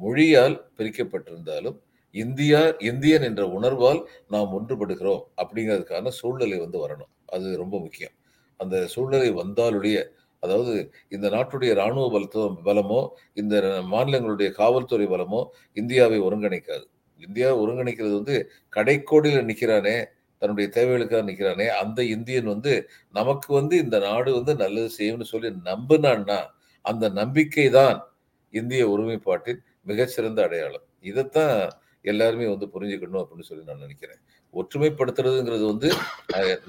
மொழியால் 0.00 0.56
பிரிக்கப்பட்டிருந்தாலும் 0.78 1.78
இந்தியா 2.14 2.60
இந்தியன் 2.90 3.24
என்ற 3.28 3.42
உணர்வால் 3.58 4.00
நாம் 4.28 4.54
ஒன்றுபடுகிறோம் 4.58 5.22
அப்படிங்கிறதுக்கான 5.42 6.12
சூழ்நிலை 6.20 6.58
வந்து 6.60 6.78
வரணும். 6.84 7.12
அது 7.26 7.46
ரொம்ப 7.56 7.76
முக்கியம். 7.78 8.14
அந்த 8.60 8.76
சூழ்நிலை 8.94 9.30
வந்தாலுடைய 9.42 9.98
அதாவது 10.42 10.72
இந்த 11.08 11.26
நாட்டுடைய 11.28 11.70
இராணுவ 11.74 12.04
பலத்தோ 12.14 12.42
பலமோ 12.64 13.00
இந்த 13.32 13.54
மாநிலங்களுடைய 13.92 14.48
காவல்துறை 14.52 15.06
பலமோ 15.06 15.40
இந்தியாவை 15.76 16.18
ஒருங்கிணைக்காது. 16.20 16.84
இந்தியாவை 17.20 17.56
ஒருங்கிணைக்கிறது 17.64 18.14
வந்து 18.20 18.36
கடைக்கோடியில் 18.72 19.48
நிற்கிறானே 19.50 19.96
தன்னுடைய 20.42 20.68
தேவைகளுக்காக 20.76 21.22
நிற்கிறானே 21.22 21.66
அந்த 21.82 22.00
இந்தியன் 22.14 22.48
வந்து 22.54 22.72
நமக்கு 23.14 23.48
வந்து 23.54 23.74
இந்த 23.78 23.96
நாடு 23.98 24.30
வந்து 24.38 24.52
நல்லது 24.54 24.90
செய்யும்னு 24.98 25.26
சொல்லி 25.32 25.50
நம்பினான்னா 25.64 26.38
அந்த 26.84 27.04
நம்பிக்கை 27.20 27.66
தான் 27.70 27.98
இந்திய 28.54 28.82
ஒருமைப்பாட்டின் 28.90 29.60
மிகச்சிறந்த 29.86 30.40
அடையாளம். 30.42 30.86
இதைத்தான் 31.10 31.56
எல்லாருமே 32.02 32.46
வந்து 32.52 32.66
புரிஞ்சுக்கணும் 32.74 33.20
அப்படின்னு 33.22 33.48
சொல்லி 33.48 33.64
நான் 33.64 33.84
நினைக்கிறேன். 33.86 34.20
ஒற்றுமைப்படுத்துறதுங்கிறது 34.54 35.64
வந்து 35.72 35.88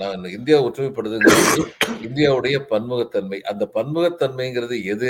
நான் 0.02 0.32
இந்தியா 0.38 0.58
ஒற்றுமைப்படுத்துங்கிறது 0.64 1.64
இந்தியாவுடைய 2.08 2.58
பன்முகத்தன்மை. 2.74 3.40
அந்த 3.52 3.64
பன்முகத்தன்மைங்கிறது 3.74 4.78
எது? 4.94 5.10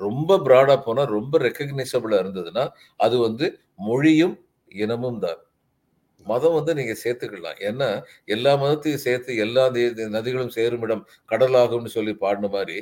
ரொம்ப 0.00 0.38
பிராடா 0.46 0.74
போனா 0.86 1.02
ரொம்ப 1.16 1.38
ரெக்கக்னைசபிளா 1.38 2.16
இருந்ததுன்னா 2.22 2.64
அது 2.96 3.18
வந்து 3.18 3.46
மொழியும் 3.88 4.36
இனமும் 4.82 5.18
தான். 5.18 5.40
மதம் 6.30 6.56
வந்து 6.58 6.72
நீங்க 6.80 6.94
சேர்த்துக்கலாம். 7.04 7.58
ஏன்னா 7.68 7.88
எல்லா 8.34 8.52
மதத்தையும் 8.62 9.04
சேர்த்து 9.06 9.38
எல்லா 9.44 9.64
நதிகளும் 10.16 10.54
சேரும் 10.58 10.84
இடம் 10.88 11.04
கடலாகும்னு 11.32 11.94
சொல்லி 11.96 12.14
பாடின 12.24 12.50
மாதிரி 12.56 12.78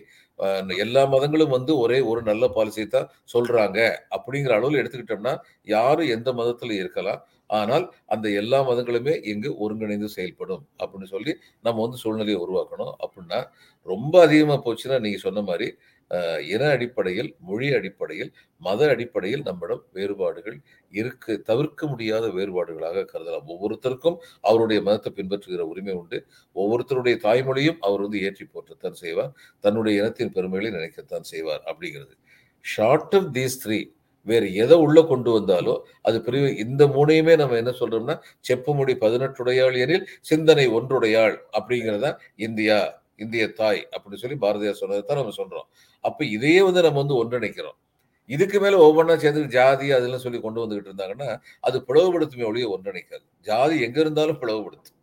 எல்லா 0.84 1.02
மதங்களும் 1.14 1.54
வந்து 1.56 1.72
ஒரே 1.84 1.98
ஒரு 2.10 2.20
நல்ல 2.30 2.44
பாலிசி 2.56 2.84
தான் 2.94 3.10
சொல்றாங்க 3.34 3.78
அப்படிங்கிற 4.16 4.52
அளவில் 4.58 4.80
எடுத்துக்கிட்டோம்னா 4.82 5.34
யாரும் 5.74 6.12
எந்த 6.16 6.28
மதத்துல 6.40 6.76
இருக்கலாம். 6.82 7.20
ஆனால் 7.58 7.84
அந்த 8.14 8.26
எல்லா 8.40 8.58
மதங்களுமே 8.68 9.14
இங்கு 9.30 9.50
ஒருங்கிணைந்து 9.64 10.08
செயல்படும் 10.16 10.62
அப்படின்னு 10.80 11.08
சொல்லி 11.14 11.32
நம்ம 11.66 11.78
வந்து 11.84 11.98
சூழ்நிலையை 12.02 12.38
உருவாக்கணும். 12.44 12.92
அப்படின்னா 13.04 13.40
ரொம்ப 13.86 14.14
அதிகமா 14.26 14.56
போச்சுன்னா 14.66 14.98
நீங்க 15.04 15.18
சொன்ன 15.26 15.42
மாதிரி 15.50 15.66
இன 16.52 16.62
அடிப்படையில் 16.74 17.30
மொழி 17.40 17.68
அடிப்படையில் 17.74 18.30
மத 18.60 18.88
அடிப்படையில் 18.94 19.44
நம்மிடம் 19.48 19.82
வேறுபாடுகள் 19.92 20.58
இருக்கு. 20.92 21.32
தவிர்க்க 21.42 21.86
முடியாத 21.86 22.26
வேறுபாடுகளாக 22.28 23.06
கருதலாம். 23.12 23.46
ஒவ்வொருத்தருக்கும் 23.54 24.18
அவருடைய 24.40 24.80
மதத்தை 24.82 25.12
பின்பற்றுகிற 25.18 25.64
உரிமை 25.72 25.94
உண்டு. 26.00 26.20
ஒவ்வொருத்தருடைய 26.56 27.16
தாய்மொழியும் 27.26 27.80
அவர் 27.80 28.04
வந்து 28.06 28.20
ஏற்றி 28.22 28.46
போற்றத்தான் 28.46 29.00
செய்வார். 29.04 29.32
தன்னுடைய 29.64 30.00
இனத்தின் 30.02 30.34
பெருமைகளை 30.36 30.72
நினைக்கத்தான் 30.78 31.28
செய்வார் 31.32 31.64
அப்படிங்கிறது. 31.70 32.14
ஷார்ட் 32.64 33.14
ஆஃப் 33.14 33.32
தீஸ் 33.38 33.60
த்ரீ 33.64 33.80
வேறு 34.26 34.48
எதை 34.54 34.76
உள்ள 34.76 34.98
கொண்டு 35.02 35.30
வந்தாலோ 35.30 35.74
அது 36.00 36.18
பிரிவு 36.20 36.48
இந்த 36.56 36.82
மூணையுமே 36.86 37.34
நம்ம 37.36 37.56
என்ன 37.56 37.72
சொல்றோம்னா 37.80 38.16
செப்புமுடி 38.48 38.94
பதினெட்டுடையாள் 38.96 39.76
எனில் 39.84 40.08
சிந்தனை 40.20 40.66
ஒன்றுடையாள் 40.78 41.36
அப்படிங்கிறதா 41.58 42.10
இந்தியா 42.36 42.78
இந்திய 43.18 43.44
தாய் 43.60 43.80
அப்படின்னு 43.94 44.22
சொல்லி 44.22 44.36
பாரதியார் 44.44 44.80
சொன்னதை 44.82 45.02
தான் 45.02 45.20
நம்ம 45.20 45.34
சொல்றோம். 45.40 45.66
அப்போ 46.04 46.22
இதையே 46.36 46.60
வந்து 46.68 46.82
நம்ம 46.86 47.00
வந்து 47.04 47.18
ஒன்றிணைக்கிறோம். 47.22 47.76
இதுக்கு 48.30 48.58
மேல 48.64 48.78
ஒவ்வொன்றா 48.86 49.14
சேர்ந்து 49.24 49.42
ஜாதி 49.56 49.86
அதெல்லாம் 49.96 50.24
சொல்லி 50.24 50.40
கொண்டு 50.44 50.62
வந்துகிட்டு 50.62 50.90
இருந்தாங்கன்னா 50.90 51.28
அது 51.68 51.78
பிளவுபடுத்துமே 51.88 52.44
ஒழிய 52.50 52.66
ஒன்றிணைக்காது. 52.76 53.24
ஜாதி 53.48 53.76
எங்க 53.86 53.98
இருந்தாலும் 54.04 54.40
பிளவுபடுத்தும். 54.42 54.98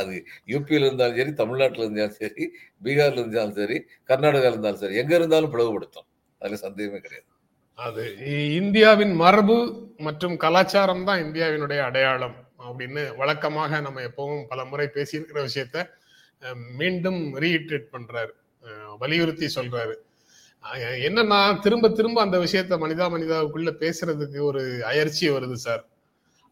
அது 0.00 0.14
யூபியில 0.52 0.86
இருந்தாலும் 0.88 1.18
சரி 1.20 1.32
தமிழ்நாட்டில் 1.40 1.84
இருந்தாலும் 1.84 2.18
சரி 2.20 2.44
பீகார்ல 2.82 3.20
இருந்தாலும் 3.22 3.56
சரி 3.60 3.76
கர்நாடகால 4.10 4.52
இருந்தாலும் 4.54 4.82
சரி 4.84 4.96
எங்க 5.02 5.14
இருந்தாலும் 5.20 5.52
பிளவுபடுத்தும். 5.54 6.06
அதுல 6.40 6.58
சந்தேகமே 6.66 7.00
கிடையாது. 7.06 7.28
அது 7.78 8.02
இந்தியாவின் 8.60 9.14
மரபு 9.22 9.56
மற்றும் 10.06 10.36
கலாச்சாரம் 10.44 11.04
தான் 11.08 11.22
இந்தியாவினுடைய 11.26 11.80
அடையாளம் 11.88 12.36
அப்படின்னு 12.66 13.02
வழக்கமாக 13.20 13.80
நம்ம 13.86 14.02
எப்பவும் 14.08 14.44
பல 14.50 14.60
முறை 14.64 14.86
பேசியிருக்கிற 14.96 15.40
விஷயத்த 15.48 15.78
மீண்டும் 16.76 17.36
ரீஇட்ரேட் 17.36 17.92
பண்றாரு. 17.92 18.32
வலியுறுத்தி 18.98 19.46
சொல்றாரு. 19.54 19.94
என்னன்னா 21.06 21.58
திரும்ப 21.60 21.88
திரும்ப 21.88 22.20
அந்த 22.20 22.38
விஷயத்த 22.38 22.76
மனிதா 22.84 23.06
மனிதாவுக்குள்ள 23.14 23.70
பேசுறதுக்கு 23.80 24.40
ஒரு 24.40 24.84
அயற்சி 24.84 25.30
வருது 25.30 25.52
சார். 25.52 25.84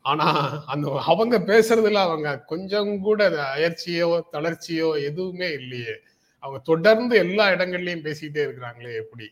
ஆனா 0.05 0.27
அந்த 0.67 1.03
அவங்க 1.07 1.39
பேசுறதுல 1.39 1.93
அவங்க 1.93 2.39
கொஞ்சம் 2.41 3.01
கூட 3.01 3.29
அயற்சியோ 3.55 4.21
தளர்ச்சியோ 4.33 4.89
எதுவுமே 5.03 5.49
இல்லையே. 5.53 5.95
அவங்க 6.39 6.61
தொடர்ந்து 6.65 7.17
எல்லா 7.17 7.49
இடங்கள்லயும் 7.49 8.05
பேசிக்கிட்டே 8.07 8.43
இருக்கிறாங்களே 8.47 8.95
எப்படி? 8.95 9.29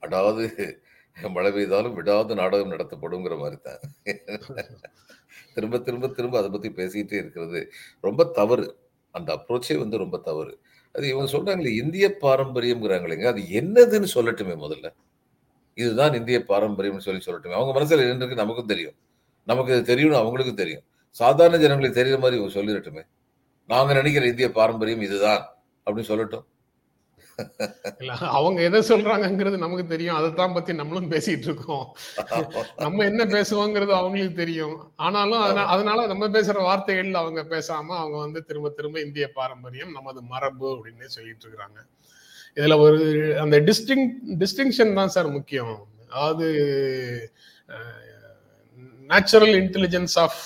அதாவது 0.00 0.44
மழை 1.28 1.52
பெய்தாலும் 1.52 1.94
விடாத 1.94 2.34
நாடகம் 2.34 2.70
நடத்தப்படுங்கிற 2.70 3.38
மாதிரி 3.38 3.60
தான் 3.62 3.78
திரும்ப 5.54 5.78
திரும்ப 5.78 6.08
திரும்ப 6.08 6.38
அதை 6.38 6.50
பத்தி 6.50 6.70
பேசிக்கிட்டே 6.70 7.12
இருக்கிறது 7.12 7.72
ரொம்ப 8.00 8.24
தவறு. 8.24 8.76
அந்த 9.10 9.36
அப்ரோச்சே 9.36 9.78
வந்து 9.78 9.98
ரொம்ப 9.98 10.18
தவறு. 10.18 10.58
அது 10.92 11.08
இவங்க 11.08 11.32
சொல்றாங்களே 11.32 11.74
இந்திய 11.76 12.16
பாரம்பரியம்ங்கிறாங்களேங்க. 12.20 13.24
அது 13.24 13.40
என்னதுன்னு 13.42 14.06
சொல்லட்டுமே 14.14 14.54
முதல்ல. 14.56 14.92
இதுதான் 15.74 16.14
இந்திய 16.14 16.44
பாரம்பரியம்னு 16.48 16.98
சொல்லி 16.98 17.22
சொல்லட்டுமே. 17.26 17.52
அவங்க 17.52 17.80
மனசுல 17.80 18.10
என்ன 18.10 18.34
நமக்கும் 18.34 18.66
தெரியும். 18.66 18.94
நமக்கு 19.44 19.72
இது 19.72 19.84
தெரியும்னு 19.84 20.18
அவங்களுக்கும் 20.18 20.54
தெரியும். 20.54 20.82
சாதாரண 21.10 21.58
ஜனங்களுக்கு 21.58 22.04
தெரியுற 22.04 22.18
மாதிரி 22.18 22.42
இவங்க 22.42 22.60
சொல்லிடட்டுமே. 22.60 23.06
நாங்க 23.66 23.92
நினைக்கிற 23.92 24.26
இந்திய 24.26 24.50
பாரம்பரியம் 24.50 25.00
இதுதான் 25.00 25.56
அப்படின்னு 25.86 26.10
சொல்லட்டும். 26.12 26.44
அவங்க 28.38 28.58
எதை 28.68 28.80
சொல்றாங்கிறது 28.88 29.56
நமக்கு 29.64 29.84
தெரியும். 29.86 30.16
அதைத்தான் 30.16 30.56
பத்தி 30.56 30.72
நம்மளும் 30.80 31.10
பேசிட்டு 31.10 31.46
இருக்கோம். 31.48 31.86
நம்ம 32.76 33.04
என்ன 33.04 33.24
பேசுவோங்கிறது 33.36 33.92
அவங்களுக்கு 34.00 34.34
தெரியும். 34.34 34.76
ஆனாலும் 34.96 35.42
அதனால 35.74 36.06
நம்ம 36.06 36.28
பேசுற 36.36 36.56
வார்த்தைகள் 36.68 37.20
அவங்க 37.22 37.44
பேசாம 37.54 37.96
அவங்க 38.02 38.18
வந்து 38.18 38.42
திரும்ப 38.44 38.72
திரும்ப 38.78 39.00
இந்திய 39.00 39.28
பாரம்பரியம் 39.38 39.96
நமது 39.98 40.22
மரபு 40.34 40.68
அப்படின்னு 40.76 41.14
சொல்லிட்டு 41.16 41.46
இருக்கிறாங்க 41.46 41.80
இதுல 42.56 42.76
ஒரு 42.84 43.00
அந்த 43.40 43.56
டிஸ்டிங் 43.68 44.06
டிஸ்டிங்ஷன் 44.42 44.96
தான் 44.98 45.12
சார் 45.14 45.28
முக்கியம். 45.30 45.76
அதாவது 46.08 46.46
natural 49.10 49.52
intelligence 49.60 50.16
of 50.22 50.40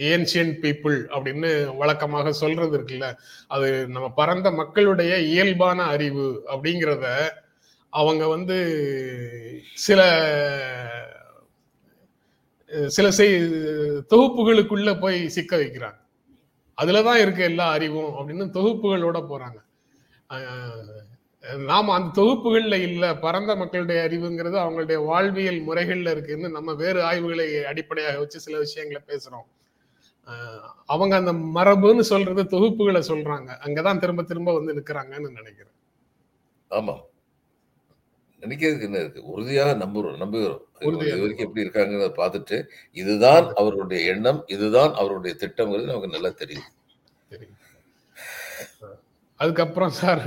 ancient 0.00 0.54
people 0.62 0.98
அப்படின்னு 1.14 1.76
வழக்கமாக 1.76 2.32
சொல்றது 2.32 2.74
இருக்குல்ல. 2.78 3.06
அது 3.48 3.86
நம்ம 3.88 4.10
பரந்த 4.10 4.50
மக்களுடைய 4.50 5.18
இயல்பான 5.18 5.82
அறிவு 5.82 6.26
அப்படிங்கிறத 6.52 7.06
அவங்க 7.90 8.24
வந்து 8.28 8.58
சில 9.74 10.00
சில 12.86 13.10
செய் 13.10 13.34
தொகுப்புகளுக்குள்ள 14.14 15.00
போய் 15.00 15.28
சிக்க 15.28 15.56
வைக்கிறாங்க. 15.56 15.98
அதுலதான் 16.82 17.14
இருக்கு 17.14 17.42
எல்லா 17.42 17.70
அறிவும் 17.70 18.12
அப்படின்னு 18.12 18.46
தொகுப்புகளோட 18.56 19.18
போறாங்க. 19.30 19.58
நாம் 21.42 21.64
நாம 21.64 21.94
அந்த 21.94 22.22
தொகுப்புகள்ல 22.22 22.74
இல்ல 22.82 23.16
பரந்த 23.16 23.56
மக்களுடைய 23.56 24.08
அறிவுங்கிறது 24.10 24.56
அவங்களுடைய 24.64 25.04
வாழ்வியல் 25.04 25.66
முறைகள்ல 25.68 26.10
இருக்குன்னு 26.10 26.48
நம்ம 26.48 26.74
வேறு 26.74 27.02
ஆய்வுகளை 27.02 27.64
அடிப்படையாக 27.64 28.18
வச்சு 28.18 28.40
சில 28.40 28.58
விஷயங்களை 28.58 29.02
பேசுறோம். 29.06 29.48
அவங்க 30.86 31.16
அந்த 31.16 31.32
மரபுன்னு 31.32 32.00
சொல்றது 32.00 32.42
தொகுப்புகளை 32.42 33.02
சொல்றாங்க. 33.08 33.50
அங்கதான் 33.66 33.98
திரும்ப 33.98 34.22
திரும்ப 34.22 34.52
வந்து 34.52 34.74
நிக்கிறாங்கன்னு 34.74 35.38
நினைக்கிறேன். 35.38 35.76
ஆமா. 36.70 36.94
நினைக்கிறதுக்கு 38.40 38.80
என்ன 38.80 38.98
இருக்கு? 38.98 39.24
உறுதியாக 39.24 39.84
நம்புகிறோம். 39.84 40.58
உறுதியா 40.80 41.06
இது 41.06 41.20
வரைக்கும் 41.20 41.46
எப்படி 41.46 41.66
இருக்காங்கிறத 41.66 42.08
பார்த்துட்டு 42.16 42.66
இதுதான் 42.92 43.52
அவருடைய 43.54 44.12
எண்ணம் 44.12 44.44
இதுதான் 44.46 44.94
அவருடைய 44.94 45.36
திட்டம்ங்கிறது 45.40 45.84
நமக்கு 45.84 46.08
நல்லா 46.08 46.28
தெரியும். 46.28 46.68
அதுக்கப்புறம் 49.36 49.90
சார் 49.90 50.22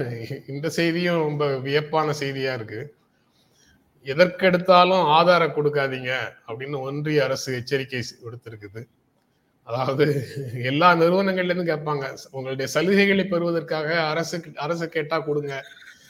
இந்த 0.47 0.69
செய்தியும் 0.69 1.21
ரொம்ப 1.21 1.57
வியப்பான 1.57 2.13
செய்தியா 2.19 2.53
இருக்கு. 2.53 2.95
எதற்கெடுத்தாலும் 4.03 5.03
ஆதாரம் 5.03 5.55
கொடுக்காதீங்க 5.55 6.13
அப்படின்னு 6.47 6.79
ஒன்றிய 6.79 7.23
அரசு 7.23 7.55
எச்சரிக்கை 7.55 8.03
விடுத்திருக்குது. 8.23 8.87
அதாவது 9.63 10.05
எல்லா 10.63 10.95
நிறுவனங்கள்லேருந்து 10.95 11.71
கேட்பாங்க. 11.71 12.05
உங்களுடைய 12.31 12.67
சலுகைகளை 12.73 13.29
பெறுவதற்காக 13.29 14.01
அரசு 14.01 14.43
அரசு 14.55 14.89
கேட்டா 14.89 15.19
கொடுங்க. 15.19 15.63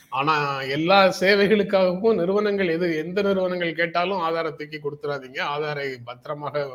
ஆனா 0.08 0.62
எல்லா 0.62 0.98
சேவைகளுக்காகவும் 1.20 2.14
நிறுவனங்கள் 2.14 2.68
எது 2.68 2.96
எந்த 2.96 3.22
நிறுவனங்கள் 3.22 3.74
கேட்டாலும் 3.74 4.18
ஆதாரத்துக்கு 4.18 4.78
கொடுத்துறாதீங்க. 4.84 5.40
ஆதாரை 5.54 5.96
பத்திரமாக 6.04 6.66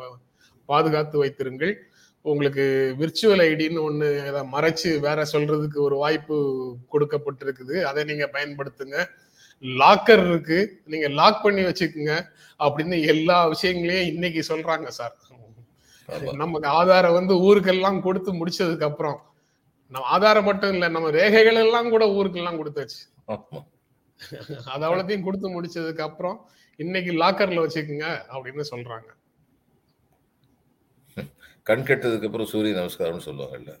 பாதுகாத்து 0.64 1.18
வைத்திருங்கள். 1.18 1.74
உங்களுக்கு 2.22 2.64
விர்ச்சுவல் 2.98 3.42
ஐடின்னு 3.50 3.80
ஒன்று 3.82 4.08
அதை 4.20 4.42
மறைச்சு 4.52 5.00
வேற 5.00 5.26
சொல்றதுக்கு 5.32 5.78
ஒரு 5.78 5.96
வாய்ப்பு 5.96 6.36
கொடுக்கப்பட்டிருக்குது. 6.92 7.82
அதை 7.82 8.04
நீங்க 8.04 8.30
பயன்படுத்துங்க. 8.32 8.98
லாக்கர் 9.62 10.28
இருக்கு. 10.28 10.80
நீங்க 10.86 11.08
லாக் 11.08 11.42
பண்ணி 11.42 11.62
வச்சுக்கோங்க. 11.62 12.14
அப்படின்னு 12.58 13.06
எல்லா 13.06 13.46
விஷயங்களையும் 13.46 14.06
இன்னைக்கு 14.06 14.42
சொல்றாங்க 14.48 14.86
சார். 14.86 15.16
நமக்கு 16.42 16.68
ஆதாரம் 16.80 17.16
வந்து 17.18 17.34
ஊருக்கெல்லாம் 17.46 17.98
கொடுத்து 18.06 18.30
முடிச்சதுக்கு 18.40 18.86
அப்புறம் 18.90 19.18
நம்ம 19.92 20.08
ஆதாரம் 20.16 20.48
மட்டும் 20.48 20.72
இல்ல 20.74 20.88
நம்ம 20.94 21.10
ரேகைகள் 21.18 21.60
எல்லாம் 21.64 21.92
கூட 21.94 22.04
ஊருக்கெல்லாம் 22.18 22.58
கொடுத்தாச்சு. 22.60 23.00
அது 24.72 24.82
அவ்வளோத்தையும் 24.86 25.26
கொடுத்து 25.26 25.48
முடிச்சதுக்கு 25.56 26.02
அப்புறம் 26.08 26.36
இன்னைக்கு 26.84 27.12
லாக்கர்ல 27.22 27.64
வச்சுக்கோங்க 27.64 28.08
அப்படின்னு 28.34 28.64
சொல்றாங்க. 28.72 29.08
கண் 31.66 31.86
கெட்டதுக்கு 31.88 32.28
அப்புறம் 32.28 32.50
சூரிய 32.52 32.74
நமஸ்காரம்னு 32.78 33.26
சொல்லுவாங்கல்ல. 33.28 33.72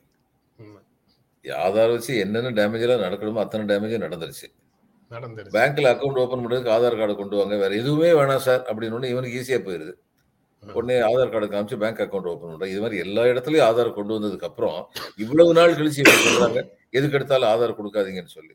ஆதாரம் 1.66 1.96
வச்சு 1.96 2.12
என்னென்ன 2.24 2.50
டேமேஜ் 2.58 2.84
எல்லாம் 2.86 3.04
நடக்கணுமோ 3.06 3.42
அத்தனை 3.44 3.64
டேமேஜும் 3.70 4.04
நடந்துருச்சு. 4.06 4.48
நடந்துருச்சு. 5.10 5.54
பேங்க்ல 5.56 5.92
அக்கௌண்ட் 5.92 6.20
ஓபன் 6.22 6.42
பண்றதுக்கு 6.42 6.74
ஆதார் 6.76 6.98
கார்டு 6.98 7.14
கொண்டு 7.20 7.38
வாங்க 7.40 7.56
வேற 7.62 7.72
எதுவுமே 7.82 8.10
வேணாம் 8.18 8.44
சார் 8.46 8.62
அப்படின்னு 8.70 9.12
இவனுக்கு 9.14 9.38
ஈஸியா 9.40 9.60
போயிருது. 9.68 9.94
உடனே 10.62 10.96
ஆதார் 11.10 11.30
கார்டு 11.32 11.46
காமிச்சு 11.52 11.76
பேங்க் 11.82 12.02
அக்கௌண்ட் 12.04 12.28
ஓபன் 12.30 12.50
பண்றாங்க 12.50 12.72
இது 12.72 12.80
மாதிரி 12.84 12.98
எல்லா 13.04 13.22
இடத்துலயும் 13.32 13.66
ஆதார் 13.68 13.96
கொண்டு 13.98 14.16
வந்ததுக்கு 14.16 14.48
அப்புறம் 14.48 14.80
இவ்வளவு 15.24 15.54
நாள் 15.58 15.78
கழிச்சு 15.78 16.04
சொல்றாங்க? 16.26 16.62
எதுக்கு 16.98 17.16
எடுத்தாலும் 17.18 17.50
ஆதார் 17.52 17.78
கொடுக்காதீங்கன்னு 17.78 18.36
சொல்லி. 18.38 18.54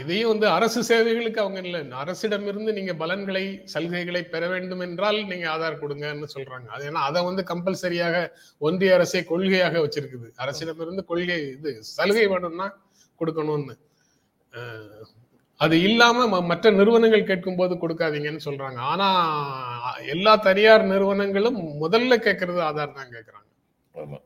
இதையும் 0.00 0.30
வந்து 0.30 0.46
அரசு 0.56 0.80
சேவைகளுக்கு 0.88 1.40
அவங்க 1.42 1.60
இல்ல. 1.64 1.78
அரசிடமிருந்து 2.02 2.70
நீங்க 2.76 2.92
பலன்களை 3.02 3.42
சலுகைகளை 3.72 4.22
பெற 4.34 4.42
வேண்டும் 4.52 4.84
என்றால் 4.86 5.18
நீங்க 5.30 5.46
ஆதார் 5.54 5.80
கொடுங்கன்னு 5.82 6.28
சொல்றாங்க. 6.34 6.66
அது 6.74 6.86
ஏன்னா 6.90 7.02
அதை 7.08 7.22
வந்து 7.28 7.42
கம்பல்சரியாக 7.50 8.22
ஒன்றிய 8.68 8.94
அரசே 8.98 9.20
கொள்கையாக 9.32 9.82
வச்சிருக்குது. 9.84 10.28
அரசிடமிருந்து 10.44 11.04
கொள்கை 11.10 11.38
இது 11.56 11.72
சலுகை 11.96 12.24
வேணும்னா 12.32 12.68
கொடுக்கணும்னு. 13.20 13.76
அது 15.60 15.74
இல்லாம 15.88 16.40
மற்ற 16.50 16.70
நிறுவனங்கள் 16.78 17.28
கேட்கும் 17.28 17.58
போது 17.60 17.74
கொடுக்காதீங்கன்னு 17.82 18.46
சொல்றாங்க. 18.46 18.78
ஆனா 18.92 19.08
எல்லா 20.14 20.32
தனியார் 20.46 20.84
நிறுவனங்களும் 20.92 21.58
முதல்ல 21.82 22.18
கேட்கறது 22.26 22.60
ஆதார் 22.68 22.96
தான் 22.98 23.12
கேட்கறாங்க. 23.14 23.48
ஆமா. 23.94 24.18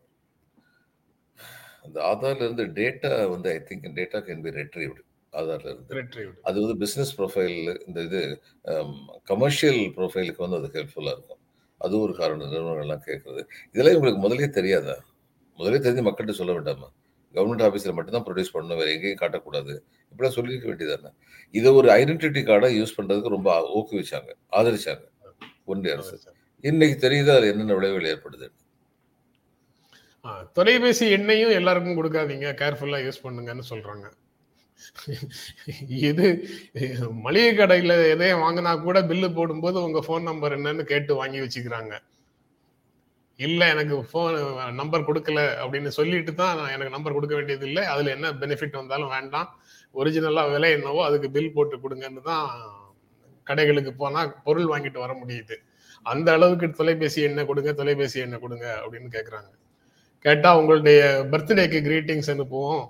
அந்த 1.85 1.99
ஆதார்ல 2.11 2.47
இருந்து 2.47 2.65
டேட்டா 2.79 3.11
வந்து 3.35 3.49
I 3.53 3.59
think 3.69 3.87
data 3.99 4.19
can 4.27 4.43
be 4.47 4.51
retrieved 4.61 5.03
ஆதார்ல 5.33 5.69
இருந்து. 5.73 5.95
அது 6.49 6.57
வந்து 6.63 6.77
பிசினஸ் 6.83 7.13
ப்ரொஃபைல் 7.19 7.57
இந்த 7.87 8.01
இது 8.09 8.21
கமர்ஷியல் 9.33 9.81
ப்ரொஃபைலுக்கு 9.99 10.45
வந்து 10.45 10.59
அது 10.61 10.71
ஹெல்ப்ஃபுல்லா 10.77 11.15
இருக்கும். 11.17 11.41
அது 11.81 11.95
ஒரு 12.05 12.15
காரணம் 12.21 12.53
நிறுவனங்கள்லாம் 12.55 13.07
கேட்கறது. 13.09 13.43
இதெல்லாம் 13.73 13.95
இவங்களுக்கு 13.97 14.25
முதலே 14.27 14.49
தெரியாதா? 14.59 14.97
முதலே 15.59 15.79
தெரிஞ்சு 15.87 16.05
மக்கள்கிட்ட 16.09 16.37
சொல்ல 16.41 16.53
வேண்டாமா? 16.59 16.89
கவர்மெண்ட் 17.35 17.65
ஆஃபீஸில் 17.67 17.97
மட்டும்தான் 17.97 18.27
ப்ரொடியூஸ் 18.27 18.55
பண்ணணும் 18.55 18.81
வேற 18.81 18.91
எங்கேயும் 18.97 19.23
காட்டக்கூடாது. 19.23 19.75
இப்படிலாம் 20.11 20.37
சொல்லியிருக்க 20.39 20.69
வேண்டியதானே 20.71 21.13
இதை 21.55 21.71
ஒரு 21.81 21.89
ஐடென்டிட்டி 22.01 22.43
கார்டாக 22.49 22.79
யூஸ் 22.81 22.97
பண்றதுக்கு 22.97 23.37
ரொம்ப 23.37 23.51
ஊக்குவிச்சாங்க 23.79 24.31
ஆதரிச்சாங்க 24.59 25.05
ஒன்றிய 25.73 25.95
அரசு. 25.97 26.17
இன்னைக்கு 26.65 26.97
தெரியுது 27.05 27.31
அது 27.37 27.47
என்னென்ன 27.53 27.77
விளைவுகள் 27.79 28.11
ஏற்படுது? 28.15 28.49
தொலைபேசி 30.57 31.05
எண்ணையும் 31.17 31.59
எல்லாருக்கும் 31.59 31.99
கொடுக்காதீங்க 31.99 32.49
கேர்ஃபுல்லா 32.63 32.99
யூஸ் 33.05 33.23
பண்ணுங்கன்னு 33.27 33.65
சொல்றாங்க. 33.73 34.07
இது 36.11 36.27
மளிகை 37.27 37.53
கடையில 37.57 37.95
எதையும் 38.13 38.43
வாங்கினா 38.45 38.73
கூட 38.87 38.99
பில்லு 39.11 39.29
போடும்போது 39.39 39.79
உங்க 39.87 40.01
ஃபோன் 40.07 40.29
நம்பர் 40.31 40.57
என்னன்னு 40.59 40.85
கேட்டு 40.93 41.13
வாங்கி 41.21 41.41
வச்சுக்கிறாங்க. 41.45 41.95
இல்ல 43.47 43.69
எனக்கு 43.75 43.97
ஃபோன் 44.11 44.37
நம்பர் 44.81 45.07
கொடுக்கல 45.09 45.43
அப்படின்னு 45.63 45.91
சொல்லிட்டு 45.99 46.33
தான் 46.41 46.59
எனக்கு 46.75 46.95
நம்பர் 46.97 47.17
கொடுக்க 47.19 47.35
வேண்டியது 47.39 47.67
இல்லை. 47.71 47.85
அதுல 47.93 48.13
என்ன 48.17 48.33
பெனிஃபிட் 48.43 48.81
வந்தாலும் 48.81 49.15
வேண்டாம். 49.17 49.51
ஒரிஜினலா 49.95 50.43
விலை 50.53 50.71
என்னவோ 50.77 51.01
அதுக்கு 51.09 51.29
பில் 51.37 51.55
போட்டு 51.57 51.77
கொடுங்கன்னு 51.85 52.23
தான் 52.31 52.47
கடைகளுக்கு 53.49 53.93
போனா 54.03 54.21
பொருள் 54.47 54.71
வாங்கிட்டு 54.73 54.99
வர 55.05 55.13
முடியுது. 55.23 55.57
அந்த 56.07 56.29
அளவுக்கு 56.37 56.67
தொலைபேசி 56.81 57.21
எண்ணை 57.29 57.43
கொடுங்க 57.49 57.71
தொலைபேசி 57.81 58.19
எண்ணை 58.25 58.39
கொடுங்க 58.45 58.67
அப்படின்னு 58.83 59.09
கேக்குறாங்க. 59.17 59.51
கேட்டா 60.25 60.51
உங்களுடைய 60.61 61.01
பர்த்டேக்கு 61.33 61.79
கிரீட்டிங்ஸ் 61.89 62.31
அனுப்புவோம். 62.35 62.85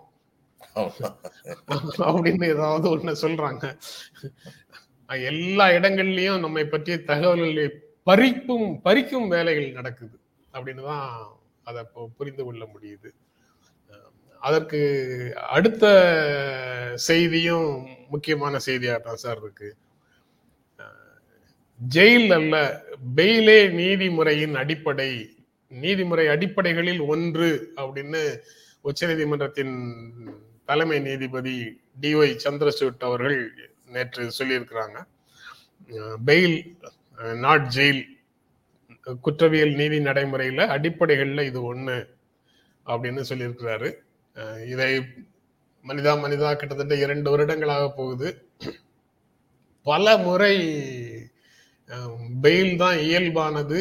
அப்படின்னு 2.08 2.46
ஏதாவது 2.54 2.86
ஒண்ணு 2.94 3.12
சொல்றாங்க. 3.24 3.64
எல்லா 5.30 5.66
இடங்கள்லயும் 5.76 6.42
நம்மை 6.44 6.64
பற்றிய 6.74 6.96
தகவல்களை 7.10 7.66
பறிப்பும் 8.08 8.68
பறிக்கும் 8.86 9.28
வேலைகள் 9.34 9.76
நடக்குது. 9.78 10.16
அப்படின்னு 10.54 10.84
தான் 10.90 11.08
அதை 11.70 11.82
புரிந்து 12.18 12.42
கொள்ள 12.44 12.62
முடியுது. 12.74 13.08
அதற்கு 14.48 14.80
அடுத்த 15.56 15.84
செய்தியும் 17.08 17.70
முக்கியமான 18.12 18.58
செய்தியாக 18.66 19.00
தான் 19.06 19.22
சார் 19.24 19.40
இருக்கு. 19.42 19.68
ஜெயில் 21.80 22.30
அல்ல 22.38 22.54
பெயிலே 23.18 23.58
நீதிமுறையின் 23.80 24.56
அடிப்படை 24.62 25.10
நீதிமுறை 25.82 26.24
அடிப்படைகளில் 26.34 27.02
ஒன்று 27.12 27.48
அப்படின்னு 27.80 28.22
உச்சநீதிமன்றத்தின் 28.88 29.74
தலைமை 30.68 30.98
நீதிபதி 31.08 31.56
டிஒய் 32.02 32.34
சந்திரசூட் 32.44 33.06
அவர்கள் 33.08 33.38
நேற்று 33.94 34.24
சொல்லியிருக்கிறாங்க. 34.38 34.98
பெயில் 36.28 36.58
நாட் 37.44 37.68
ஜெயில் 37.76 38.02
குற்றவியல் 39.26 39.74
நீதி 39.80 39.98
நடைமுறையில 40.08 40.66
அடிப்படைகள்ல 40.76 41.44
இது 41.50 41.60
ஒண்ணு 41.72 41.98
அப்படின்னு 42.86 43.22
சொல்லியிருக்கிறாரு. 43.30 43.90
இதை 44.72 44.90
மனிதா 45.86 46.12
மனிதா 46.24 46.48
கிட்டத்தட்ட 46.60 46.94
இரண்டு 47.04 47.28
வருடங்களாக 47.32 47.84
போகுது. 47.98 48.28
பல 49.86 50.04
முறை 50.26 50.54
பெயில் 52.44 52.74
தான் 52.82 52.98
இயல்பானது. 53.06 53.78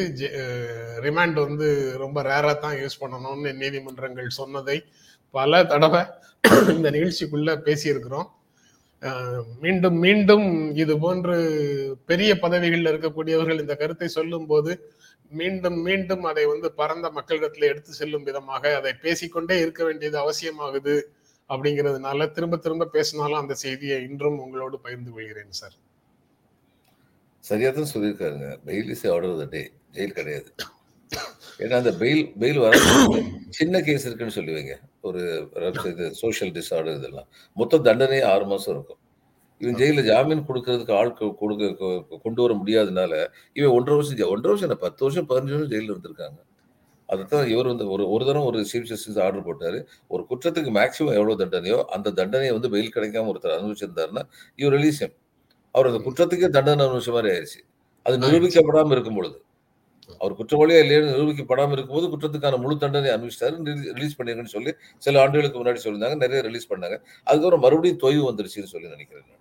ரிமாண்ட் 1.06 1.38
வந்து 1.46 1.68
ரொம்ப 2.04 2.22
ரேரா 2.30 2.54
தான் 2.66 2.78
யூஸ் 2.82 3.02
பண்ணணும்னு 3.04 3.52
நீதிமன்றங்கள் 3.62 4.38
சொன்னதை 4.42 4.78
பல 5.34 5.64
தடவை 5.74 6.02
இந்த 6.78 6.90
நிகழ்ச்சிக்குள்ள 6.96 7.52
பேசியிருக்கிறோம். 7.68 8.28
மீண்டும் 9.64 9.98
மீண்டும் 10.06 10.48
இது 10.84 10.94
போன்று 11.04 11.36
பெரிய 12.10 12.32
பதவிகளில் 12.44 12.90
இருக்கக்கூடியவர்கள் 12.92 13.62
இந்த 13.64 13.76
கருத்தை 13.82 14.08
சொல்லும் 14.18 14.48
போது 14.52 14.72
மீண்டும் 15.32 15.78
மீண்டும் 15.88 16.24
அதை 16.30 16.44
வந்து 16.52 16.68
பரந்த 16.80 17.08
மக்களிடத்துல 17.18 17.70
எடுத்து 17.72 17.92
செல்லும் 18.00 18.26
விதமாக 18.30 18.72
அதை 18.80 18.92
பேசிக்கொண்டே 19.04 19.56
இருக்க 19.64 19.82
வேண்டியது 19.88 20.18
அவசியமாகுது 20.24 20.96
அப்படிங்கிறதுனால 21.50 22.28
திரும்ப 22.38 22.58
திரும்ப 22.64 22.90
பேசினாலும் 22.96 23.42
அந்த 23.42 23.54
செய்தியை 23.66 23.98
இன்றும் 24.08 24.42
உங்களோடு 24.46 24.78
பகிர்ந்து 24.86 25.12
கொள்கிறேன் 25.14 25.60
சார். 25.62 25.76
சரியா 27.44 27.70
தான் 27.78 27.92
சொல்லியிருக்காருங்க. 27.94 28.50
Bail 28.68 28.90
is 28.96 29.06
order 29.14 29.40
the 29.42 29.46
day 29.54 29.62
jail 29.96 30.18
கிடையாது. 30.20 30.50
ஏன்னா 31.64 31.76
அந்த 31.82 31.92
பெயில் 32.02 32.24
பெயில் 32.42 32.60
வர 32.64 32.74
சின்ன 33.60 33.82
கேஸ் 33.88 34.06
இருக்குன்னு 34.08 34.38
சொல்லுவீங்க. 34.40 34.74
ஒரு 35.08 35.22
இது 35.92 36.06
சோஷியல் 36.24 36.54
டிஸார்டர் 36.58 36.98
இதெல்லாம். 37.00 37.30
மொத்த 37.60 37.82
தண்டனை 37.88 38.20
ஆறு 38.34 38.46
மாசம் 38.52 38.74
இருக்கும். 38.76 39.02
இவன் 39.62 39.78
ஜெயில 39.82 40.04
ஜாமீன் 40.10 40.46
கொடுக்கறதுக்கு 40.50 40.94
ஆள் 41.00 41.12
கொடுக்க 41.42 42.20
கொண்டு 42.26 42.40
வர 42.44 42.54
முடியாதனால 42.62 43.14
இவன் 43.60 43.74
ஒன்றரை 43.78 43.96
வருஷம் 44.00 44.32
ஒன்றரை 44.36 44.52
வருஷம் 44.52 44.68
என்ன 44.70 44.80
பத்து 44.86 45.04
வருஷம் 45.06 45.28
பதினஞ்சு 45.32 45.56
வருஷம் 45.56 45.74
ஜெயிலில் 45.74 45.94
இருந்திருக்காங்க. 45.94 46.40
அதுதான் 47.10 47.48
இவர் 47.54 47.70
வந்து 47.72 47.86
ஒரு 47.94 48.04
ஒரு 48.16 48.24
தரம் 48.30 48.48
ஒரு 48.50 48.60
சீஃப் 48.72 48.90
ஜஸ்டிஸ் 48.92 49.20
ஆர்டர் 49.26 49.46
போட்டாரு. 49.48 49.80
ஒரு 50.14 50.24
குற்றத்துக்கு 50.32 50.72
மேக்சிமம் 50.80 51.16
எவ்வளவு 51.20 51.40
தண்டனையோ 51.44 51.80
அந்த 51.96 52.14
தண்டனையை 52.20 52.54
வந்து 52.58 52.72
பெயில் 52.76 52.94
கிடைக்காம 52.98 53.32
ஒருத்தர் 53.34 53.56
அனுபவிச்சிருந்தாருன்னா 53.58 54.24
இவர் 54.62 54.76
ரிலீஸ் 54.78 55.02
அவர் 55.76 55.90
அந்த 55.92 56.02
குற்றத்துக்கே 56.08 56.50
தண்டனை 56.58 56.82
அனுபவிச்ச 56.88 57.12
மாதிரி 57.18 57.32
ஆயிடுச்சு 57.36 57.62
அது 58.06 58.18
நிரூபிக்கப்படாமல் 58.26 58.96
இருக்கும் 58.98 59.18
பொழுது 59.20 59.38
அவர் 60.22 60.38
குற்றவாளியா 60.40 60.80
இல்லைன்னு 60.84 61.10
நிரூபிக்கப்படாமல் 61.16 61.76
இருக்கும்போது 61.78 62.08
குற்றத்துக்கான 62.14 62.60
முழு 62.64 62.76
தண்டனை 62.84 63.10
அனுபவிச்சிட்டாரு. 63.16 63.56
ரிலீஸ் 63.98 64.18
பண்ணிருங்கன்னு 64.20 64.56
சொல்லி 64.56 64.72
சில 65.06 65.22
ஆண்டுகளுக்கு 65.24 65.60
முன்னாடி 65.62 65.82
சொல்லியிருந்தாங்க. 65.84 66.18
நிறைய 66.26 66.40
ரிலீஸ் 66.48 66.72
பண்ணாங்க. 66.72 66.98
அதுக்கப்புறம் 67.28 67.64
மறுபடியும் 67.66 68.02
தொய்வு 68.06 68.24
வந்துருச்சுன்னு 68.30 68.72
சொல்லி 68.74 68.88
நினைக்கிறேன் 68.96 69.28
நான். 69.30 69.39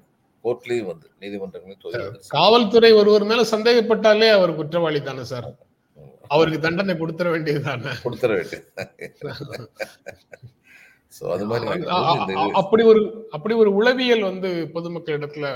கோர்ட்லயும் 0.49 0.91
வந்து 0.93 1.09
நீதிமன்றங்களையும் 1.23 2.29
காவல்துறை 2.37 2.93
ஒருவர் 3.01 3.31
மேல 3.31 3.45
சந்தேகப்பட்டாலே 3.55 4.29
அவர் 4.37 4.59
குற்றவாளி 4.61 5.01
தானே 5.03 5.25
சார்? 5.33 5.49
அவருக்கு 6.31 6.59
தண்டனை 6.61 6.95
கொடுத்துட 6.97 7.29
வேண்டியது 7.31 7.61
தானே? 7.69 7.93
கொடுத்துட 8.05 8.33
வேண்டியது. 8.39 8.67
அப்படி 12.61 12.83
ஒரு 12.85 13.01
அப்படி 13.31 13.55
ஒரு 13.55 13.71
உளவியல் 13.75 14.29
வந்து 14.31 14.49
பொதுமக்கள் 14.75 15.19
இடத்துல 15.19 15.47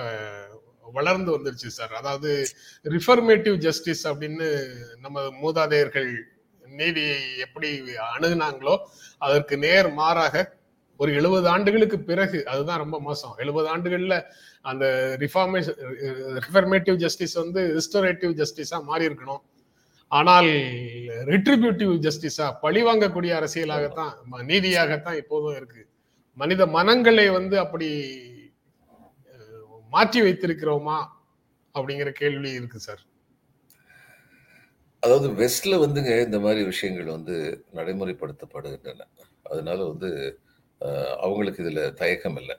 வளர்ந்து 0.94 1.31
வந்துருச்சு 1.35 1.68
சார். 1.76 1.92
அதாவது 2.00 2.31
ரிஃபர்மேட்டிவ் 2.87 3.57
ஜஸ்டிஸ் 3.66 4.05
அப்படின்னு 4.11 4.48
நம்ம 5.00 5.26
மூதாதையர்கள் 5.42 6.11
நீதியை 6.62 7.16
எப்படி 7.44 7.70
அணுகுனாங்களோ 8.09 8.74
அதற்கு 9.18 9.55
நேர் 9.59 9.88
மாறாக 9.92 10.35
ஒரு 11.00 11.11
எழுபது 11.18 11.46
ஆண்டுகளுக்கு 11.52 11.98
பிறகு 12.11 12.38
அதுதான் 12.52 12.83
ரொம்ப 12.83 12.96
மோசம். 13.07 13.33
எழுபது 13.42 13.68
ஆண்டுகள்ல 13.74 14.16
அந்த 14.70 14.85
ரிஃபார்மேஷன் 15.22 15.78
ரிஃபர்மேட்டிவ் 16.44 16.96
ஜஸ்டிஸ் 17.05 17.37
வந்து 17.42 17.62
ரிஸ்டரேட்டிவ் 17.78 18.35
ஜஸ்டிஸா 18.40 18.78
மாறி 18.90 19.09
இருக்கணும் 19.09 19.42
ஆனால் 20.12 20.50
ரிட்ரிபியூட்டிவ் 21.33 21.92
ஜஸ்டிஸா 22.07 22.46
பழி 22.64 22.81
வாங்கக்கூடிய 22.88 23.33
அரசியலாகத்தான் 23.40 24.12
நீதியாகத்தான் 24.50 25.20
இப்போதும் 25.22 25.57
இருக்கு. 25.61 25.83
மனித 26.37 26.66
மனங்களை 26.76 27.24
வந்து 27.38 27.57
அப்படி 27.62 27.88
மாற்றி 29.94 30.20
வைத்திருக்கிறோமா 30.26 30.98
அப்படிங்கிற 31.74 32.11
கேள்வி 32.20 32.50
இருக்கு 32.59 32.78
சார். 32.87 33.02
அதாவது 35.02 35.28
வெஸ்ட்ல 35.40 35.74
வந்துங்க 35.85 36.12
இந்த 36.26 36.38
மாதிரி 36.44 36.61
விஷயங்கள் 36.70 37.14
வந்து 37.16 37.37
நடைமுறைப்படுத்தப்படுகின்றன. 37.78 39.07
அதனால 39.52 39.78
வந்து 39.90 40.11
அவங்களுக்கு 41.25 41.62
இதில் 41.64 41.95
தயக்கம் 42.01 42.38
இல்லை. 42.42 42.57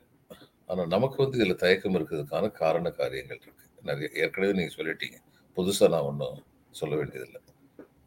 ஆனால் 0.69 0.91
நமக்கு 0.95 1.17
வந்து 1.23 1.37
இதில் 1.39 1.61
தயக்கம் 1.63 1.95
இருக்கிறதுக்கான 1.97 2.51
காரண 2.61 2.87
காரியங்கள் 3.01 3.41
இருக்கு. 3.43 3.65
நிறைய 3.89 4.07
ஏற்கனவே 4.21 4.53
நீங்கள் 4.59 4.77
சொல்லிட்டீங்க. 4.77 5.17
புதுசாக 5.57 5.91
நான் 5.93 6.07
ஒன்றும் 6.09 6.37
சொல்ல 6.81 6.93
வேண்டியதில்லை. 6.99 7.41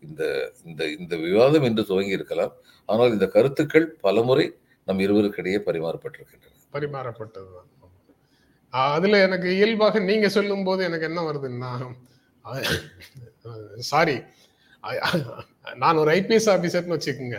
இந்த 0.06 0.22
இந்த 0.68 0.82
இந்த 0.98 1.14
விவாதம் 1.26 1.66
என்று 1.68 1.82
துவங்கி 1.90 2.18
இருக்கலாம். 2.18 2.52
ஆனால் 2.88 3.12
இந்த 3.14 3.26
கருத்துக்கள் 3.36 3.86
பலமுறை 4.04 4.46
நம் 4.88 5.04
இருவருக்கிடையே 5.06 5.60
பரிமாறப்பட்டிருக்கின்றன. 5.68 6.54
பரிமாறப்பட்டதுதான். 6.74 7.70
தான் 7.74 8.92
அதுல 8.94 9.20
எனக்கு 9.26 9.48
இயல்பாக 9.58 10.00
நீங்க 10.10 10.28
சொல்லும் 10.36 10.64
போது 10.68 10.80
எனக்கு 10.88 11.08
என்ன 11.10 11.20
வருதுன்னா 11.28 11.72
சாரி. 13.90 14.16
நான் 15.82 16.00
ஒரு 16.02 16.10
ஐபிஎஸ் 16.18 16.48
ஆபீசர்னு 16.54 16.96
வச்சுக்கோங்க. 16.96 17.38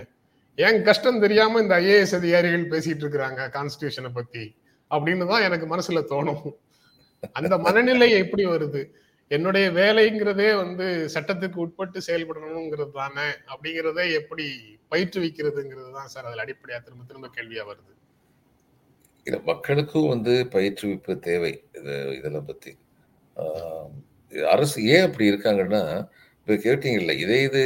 என் 0.58 0.80
கஷ்டம் 0.88 1.20
தெரியாம 1.24 1.60
இந்த 1.64 1.74
ஐஏஎஸ் 1.84 2.16
அதிகாரிகள் 2.20 2.72
பேசிட்டு 2.72 3.04
இருக்கிறாங்க 3.04 3.42
கான்ஸ்டியூஷனை 3.56 4.10
பத்தி. 4.20 4.44
அப்படின்னு 4.92 5.26
தான் 5.32 5.46
எனக்கு 5.48 5.66
மனசுல 5.74 6.02
தோணும். 6.12 6.46
அந்த 7.38 7.56
மனநிலை 7.66 8.08
எப்படி 8.22 8.44
வருது? 8.54 8.82
என்னுடைய 9.32 9.66
வேலைங்கிறதே 9.78 10.50
வந்து 10.62 10.86
சட்டத்துக்கு 11.14 11.58
உட்பட்டு 11.64 12.00
செயல்படணுங்கிறது 12.08 12.94
தானே? 13.02 13.28
அப்படிங்கிறதே 13.52 14.06
எப்படி 14.20 14.46
பயிற்றுவிக்கிறதுங்கிறது 14.92 15.90
தான் 15.98 16.12
சார் 16.14 16.28
அதில் 16.30 16.44
அடிப்படையாக 16.46 16.82
திரும்ப 16.86 17.06
திரும்ப 17.10 17.30
கேள்வியாக 17.38 17.68
வருது. 17.72 17.94
இல்லை 19.28 19.40
மக்களுக்கும் 19.52 20.12
வந்து 20.14 20.34
பயிற்றுவிப்பு 20.56 21.14
தேவை 21.28 21.54
இது 21.80 21.94
இதெல்லாம் 22.18 22.50
பற்றி 22.52 22.72
அரசு 24.54 24.78
ஏன் 24.94 25.06
அப்படி 25.08 25.26
இருக்காங்கன்னா 25.32 25.84
இப்போ 26.40 26.56
கேட்டீங்கல்ல 26.66 27.14
இதே 27.24 27.40
இது 27.50 27.64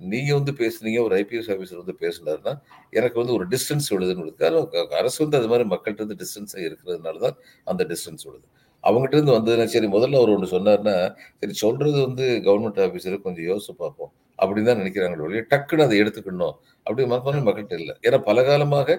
நீங்க 0.00 0.30
வந்து 0.34 0.52
பேசுனீங்க 0.60 1.00
ஒரு 1.06 1.14
ஐபிஎஸ் 1.22 1.50
ஆஃபீஸர் 1.54 1.82
வந்து 1.82 1.96
பேசினாருன்னா 2.02 2.52
எனக்கு 2.92 3.18
வந்து 3.22 3.34
ஒரு 3.38 3.44
டிஸ்டன்ஸ் 3.52 3.88
விழுதுன்னு 3.94 4.22
விழுது 4.22 4.36
காரணம் 4.44 4.96
அரசு 5.00 5.18
வந்து 5.24 5.38
அது 5.40 5.50
மாதிரி 5.52 5.66
மக்கள்கிட்ட 5.72 6.02
இருந்து 6.04 6.20
டிஸ்டன்ஸாக 6.22 6.66
இருக்கிறதுனால 6.68 7.20
தான் 7.26 7.36
அந்த 7.66 7.84
டிஸ்டன்ஸ் 7.92 8.26
விழுது 8.28 8.46
அவங்ககிட்ட 8.84 9.16
இருந்து 9.18 9.36
வந்ததுன்னா 9.36 9.66
சரி 9.74 9.88
முதல்ல 9.94 10.18
அவர் 10.20 10.32
ஒன்று 10.34 10.54
சொன்னார்னா 10.56 10.96
சரி 11.40 11.54
சொல்றது 11.64 11.98
வந்து 12.06 12.26
கவர்மெண்ட் 12.46 12.80
ஆஃபீஸரை 12.86 13.18
கொஞ்சம் 13.26 13.46
யோசிச்சு 13.50 13.74
பார்ப்போம் 13.82 14.12
அப்படின்னு 14.38 14.68
தான் 14.70 14.80
நினைக்கிறாங்களோ 14.82 15.24
ஒழிய 15.28 15.42
டக்குன்னு 15.52 15.86
அதை 15.86 15.96
எடுத்துக்கணும் 16.02 16.54
அப்படி 16.86 17.06
மக்கள் 17.12 17.46
மக்கள்கிட்ட 17.46 17.76
இல்லை. 17.82 17.94
ஏன்னா 18.06 18.18
பல 18.28 18.42
காலமாக 18.48 18.98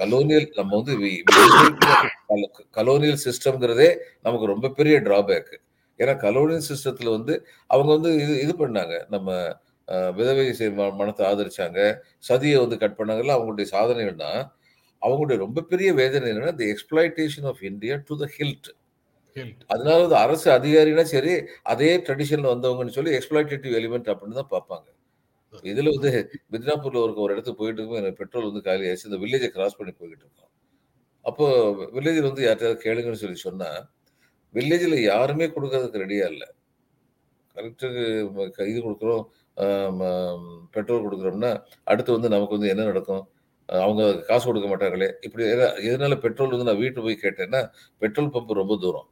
கலோனியல் 0.00 0.48
நம்ம 0.58 0.72
வந்து 0.80 0.94
கலோனியல் 2.76 3.20
சிஸ்டம்ங்கிறதே 3.26 3.88
நமக்கு 4.26 4.46
ரொம்ப 4.52 4.70
பெரிய 4.78 4.96
டிராபேக் 5.06 5.52
ஏன்னா 6.00 6.14
கலோனியல் 6.24 6.66
சிஸ்டத்தில் 6.70 7.14
வந்து 7.16 7.34
அவங்க 7.70 7.90
வந்து 7.96 8.10
இது 8.24 8.34
இது 8.44 8.54
பண்ணாங்க. 8.62 8.94
நம்ம 9.14 9.28
விதவை 10.18 10.44
மனத்தை 11.00 11.24
ஆதரிச்சாங்க. 11.30 11.80
சதியை 12.28 12.58
வந்து 12.64 12.76
கட் 12.82 12.98
பண்ணாங்கல்ல 13.00 13.36
அவங்களுடைய 13.38 13.66
சாதனைகள்னா 13.74 14.32
அவங்களுடைய 15.02 15.38
ரொம்ப 15.44 15.62
பெரிய 15.72 15.88
வேதனை 16.00 16.28
என்னன்னா 16.32 16.54
the 16.60 16.66
exploitation 16.74 17.46
of 17.50 17.62
India 17.70 17.94
to 18.08 18.14
the 18.22 18.26
hilt. 18.36 18.70
அதனால 19.72 19.96
வந்து 20.04 20.18
அரசு 20.24 20.48
அதிகாரினா 20.58 21.04
சரி 21.14 21.32
அதே 21.72 21.90
ட்ரெடிஷன்ல 22.06 22.52
வந்தவங்கன்னு 22.54 22.96
சொல்லி 22.98 23.12
எக்ஸ்பிளாய்டேட்டிவ் 23.18 23.74
எலிமெண்ட் 23.80 24.10
அப்படின்னு 24.12 24.38
தான் 24.40 24.52
பார்ப்பாங்க. 24.54 24.86
இதுல 25.72 25.90
வந்து 25.96 26.10
மித்னாப்பூர்ல 26.52 27.00
ஒரு 27.06 27.12
ஒரு 27.24 27.32
இடத்துக்கு 27.34 27.60
போயிட்டு 27.60 27.80
இருக்கும் 27.80 28.00
எனக்கு 28.02 28.20
பெட்ரோல் 28.22 28.48
வந்து 28.48 28.62
காலி 28.68 28.86
ஆயிடுச்சு. 28.88 29.08
இந்த 29.10 29.18
வில்லேஜை 29.24 29.50
கிராஸ் 29.56 29.78
பண்ணி 29.80 29.92
போய்கிட்டு 29.98 30.24
இருக்கோம். 30.26 30.50
அப்போ 31.24 31.46
வில்லேஜில் 31.96 32.28
வந்து 32.30 32.44
யார்கிட்டயாவது 32.46 32.84
கேளுங்கன்னு 32.86 33.22
சொல்லி 33.24 33.40
சொன்னா 33.48 33.70
வில்லேஜில் 34.54 34.96
யாருமே 35.12 35.46
கொடுக்கறதுக்கு 35.54 36.02
ரெடியா 36.04 36.26
இல்லை. 36.34 36.48
கரெக்டுக்கு 37.56 38.02
இது 38.72 38.80
கொடுக்குறோம். 38.86 39.24
பெட்ரோல் 40.74 41.04
கொடுக்குறோம்னா 41.06 41.50
அடுத்து 41.90 42.10
வந்து 42.16 42.28
நமக்கு 42.34 42.56
வந்து 42.56 42.70
என்ன 42.72 42.84
நடக்கும்? 42.90 43.24
அவங்க 43.68 44.02
காசு 44.28 44.44
கொடுக்க 44.48 44.68
மாட்டாங்களே 44.72 45.08
இப்படி 45.26 45.44
எதனால 45.88 46.16
பெட்ரோல் 46.24 46.54
வந்து 46.54 46.68
நான் 46.70 46.80
வீட்டு 46.84 47.04
போய் 47.04 47.22
கேட்டேன்னா 47.24 47.60
பெட்ரோல் 48.02 48.32
பம்ப் 48.34 48.52
ரொம்ப 48.60 48.76
தூரம். 48.84 49.06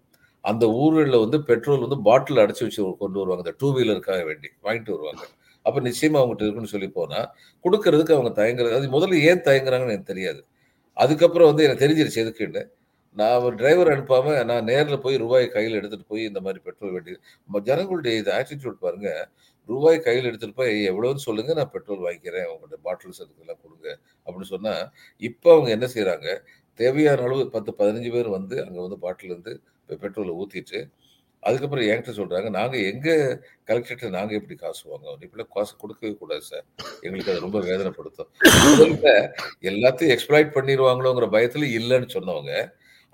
அந்த 0.45 0.65
ஊர்களில் 0.83 1.23
வந்து 1.25 1.39
பெட்ரோல் 1.51 1.85
வந்து 1.87 1.99
பாட்டில் 2.09 2.43
அடைச்சி 2.45 2.65
வச்சு 2.67 2.83
கொண்டு 3.03 3.19
வருவாங்க. 3.21 3.45
இந்த 3.45 3.55
டூ 3.61 3.69
வீலருக்காக 3.77 4.21
வேண்டி 4.31 4.49
வாங்கிட்டு 4.67 4.95
வருவாங்க. 4.97 5.25
அப்போ 5.67 5.79
நிச்சயமாக 5.89 6.21
அவங்ககிட்ட 6.21 6.47
இருக்குன்னு 6.47 6.73
சொல்லி 6.75 6.89
போனால் 6.99 7.27
கொடுக்கறதுக்கு 7.65 8.15
அவங்க 8.17 8.31
தயங்குறது 8.41 8.77
அது 8.79 8.95
முதல்ல 8.97 9.21
ஏன் 9.31 9.45
தயங்குறாங்கன்னு 9.49 9.97
எனக்கு 9.97 10.13
தெரியாது. 10.13 10.41
அதுக்கப்புறம் 10.97 11.51
வந்து 11.51 11.65
எனக்கு 11.67 11.85
தெரிஞ்சிருச்சு 11.85 12.23
எதுக்குன்னு 12.25 12.63
நான் 13.17 13.43
ஒரு 13.47 13.55
டிரைவர் 13.61 13.91
அனுப்பாம 13.93 14.35
நான் 14.51 14.67
நேரில் 14.71 15.03
போய் 15.05 15.17
ரூபாய் 15.23 15.47
கையில் 15.55 15.79
எடுத்துகிட்டு 15.79 16.11
போய் 16.13 16.23
இந்த 16.31 16.41
மாதிரி 16.45 16.61
பெட்ரோல் 16.67 16.95
வேண்டி 16.95 17.15
ஜனங்களுடைய 17.71 18.13
இது 18.21 18.31
ஆட்டிடியூட் 18.39 18.79
பாருங்கள் 18.85 19.23
ரூபாய் 19.69 19.99
கையில் 20.07 20.29
எடுத்துட்டு 20.31 20.59
போய் 20.61 20.75
எவ்வளோன்னு 20.91 21.27
சொல்லுங்க 21.27 21.53
நான் 21.59 21.73
பெட்ரோல் 21.75 22.05
வாங்கிக்கிறேன். 22.07 22.49
உங்களோட 22.53 22.79
பாட்டில்ஸ் 22.87 23.23
அதுக்கெல்லாம் 23.25 23.63
கொடுங்க. 23.65 23.89
அப்படின்னு 24.27 24.53
சொன்னால் 24.55 24.83
இப்போ 25.23 25.49
அவங்க 25.55 25.71
என்ன 25.77 25.89
செய்கிறாங்க 25.95 26.29
தேவையான 26.81 27.23
அளவு 27.29 27.45
பத்து 27.55 27.71
பதினஞ்சு 27.81 28.11
பேர் 28.17 28.29
வந்து 28.39 28.57
அங்கே 28.65 28.81
வந்து 28.87 28.99
பாட்டிலேருந்து 29.07 29.53
இருந்து 29.53 30.03
பெட்ரோலை 30.03 30.35
ஊற்றிட்டு 30.43 30.81
அதுக்கப்புறம் 31.43 31.87
என்கிட்ட 31.91 32.13
சொல்கிறாங்க 32.19 32.49
நாங்கள் 32.57 32.85
எங்கே 32.91 33.15
கலெக்டர்கிட்ட 33.69 34.11
நாங்கள் 34.17 34.39
எப்படி 34.39 34.57
காசு 34.61 34.83
வாங்குவோம் 34.91 35.23
இப்படிலாம் 35.25 35.53
காசு 35.57 35.73
கொடுக்கவே 35.81 36.13
கூடாது 36.21 36.45
சார். 36.51 36.67
எங்களுக்கு 37.07 37.33
அது 37.33 37.45
ரொம்ப 37.47 37.61
வேதனைப்படுத்தும். 37.69 38.29
முதல்ல 38.67 39.11
எல்லாத்தையும் 39.71 40.13
எக்ஸ்ப்ளாய்ட் 40.15 40.55
பண்ணிடுவாங்களோங்கிற 40.57 41.29
பயத்துல 41.37 41.69
இல்லைன்னு 41.79 42.09
சொன்னவங்க 42.17 42.53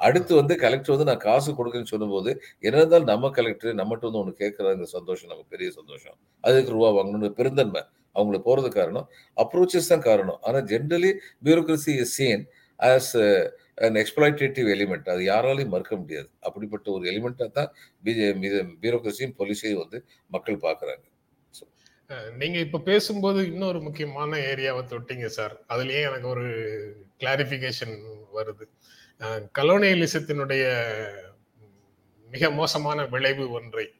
அடுத்து 0.07 0.33
வந்து 0.41 0.55
கலெக்டர் 0.65 0.95
வந்து 0.95 1.09
நான் 1.11 1.25
காசு 1.29 1.51
கொடுக்குறேன்னு 1.59 1.93
சொல்லும்போது 1.93 2.31
என்ன 2.67 2.77
இருந்தாலும் 2.81 3.11
நம்ம 3.13 3.31
கலெக்டர் 3.39 3.79
நம்மகிட்ட 3.81 4.09
வந்து 4.09 4.21
ஒன்று 4.23 4.41
கேட்கறாங்க 4.43 4.87
சந்தோஷம் 4.97 5.31
நமக்கு 5.33 5.53
பெரிய 5.55 5.71
சந்தோஷம். 5.79 6.17
அதுக்கு 6.45 6.75
ரூபா 6.77 6.91
வாங்கணும்னு 6.99 7.31
பெருந்தன்மை 7.41 7.83
அவங்களுக்கு 8.17 8.47
போகிறது 8.49 8.71
காரணம். 8.79 9.07
அப்ரோச்சஸ் 9.43 9.93
தான் 9.93 10.07
காரணம். 10.11 10.39
ஆனால் 10.47 10.67
generally 10.73 11.11
bureaucracy 11.47 11.95
is 12.05 12.15
seen 12.19 12.45
as 12.81 13.13
and 13.85 13.99
exploitative 14.03 14.69
element 14.75 15.09
அது 15.15 15.23
யாராலையும் 15.33 15.73
மறுக்க 15.75 15.95
முடியாது. 16.03 16.29
அப்படிப்பட்ட 16.47 16.87
ஒரு 16.97 17.05
எலிமெண்ட்டாக 17.13 17.51
தான் 17.59 17.71
பிஜே 18.07 18.29
பியூரோக்ரஸியும் 18.85 19.37
போலீஸையும் 19.41 19.83
வந்து 19.85 20.01
மக்கள் 20.37 20.65
பார்க்குறாங்க. 20.67 21.05
நீங்க 22.41 22.59
இப்ப 22.67 22.79
பேசும்போது 22.91 23.41
இன்னொரு 23.53 23.79
முக்கியமான 23.87 24.39
ஏரியாவை 24.51 24.83
தொட்டீங்க 24.93 25.27
சார் 25.39 25.55
அதுலயே 25.73 26.03
எனக்கு 26.11 26.29
ஒரு 26.35 26.47
கிளாரிபிகேஷன் 27.23 27.97
வருது. 28.37 28.65
கலோனியலிசத்தினுடைய 29.59 30.85
மிக 32.31 32.51
மோசமான 32.51 33.05
விளைவு 33.05 33.51
ஒன்றை. 33.51 33.93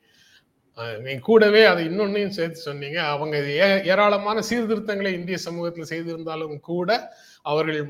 நீ 0.99 1.15
கூடவே 1.15 1.65
அதை 1.65 1.89
இன்னொன்னையும் 1.89 2.29
சேர்த்து 2.29 2.61
சொன்னீங்க. 2.61 3.03
அவங்க 3.03 3.37
ஏ- 3.37 3.85
ஏராளமான 3.85 4.43
சீர்திருத்தங்களை 4.43 5.13
இந்திய 5.13 5.37
சமூகத்தில் 5.37 5.85
செய்திருந்தாலும் 5.85 6.61
கூட 6.61 7.13
அவர்கள் 7.43 7.89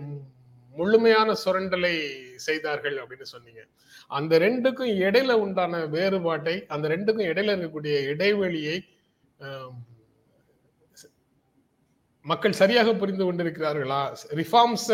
முழுமையான 0.72 1.34
சுரண்டலை 1.44 2.08
செய்தார்கள் 2.36 2.96
அப்படின்னு 2.96 3.22
சொன்னீங்க. 3.22 3.64
அந்த 4.08 4.38
ரெண்டுக்கும் 4.38 4.96
இடையில 4.96 5.32
உண்டான 5.32 5.86
வேறுபாட்டை 5.86 6.66
அந்த 6.66 6.88
ரெண்டுக்கும் 6.88 7.24
இடையில 7.24 7.56
இருக்கக்கூடிய 7.56 8.02
இடைவெளியை 8.02 8.84
மக்கள் 12.28 12.58
சரியாக 12.58 12.92
புரிந்து 12.94 13.24
கொண்டிருக்கிறார்களா? 13.24 14.00
ரிஃபார்ம்ஸ் 14.38 14.86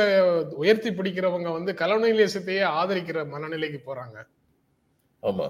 உயர்த்தி 0.59 0.91
பிடிக்கிறவங்க 0.91 1.51
வந்து 1.53 1.73
கலோனியலிசத்தையே 1.81 2.65
ஆதரிக்கிற 2.79 3.19
மனநிலைக்கு 3.33 3.81
போறாங்க. 3.87 4.17
ஆமா. 5.23 5.47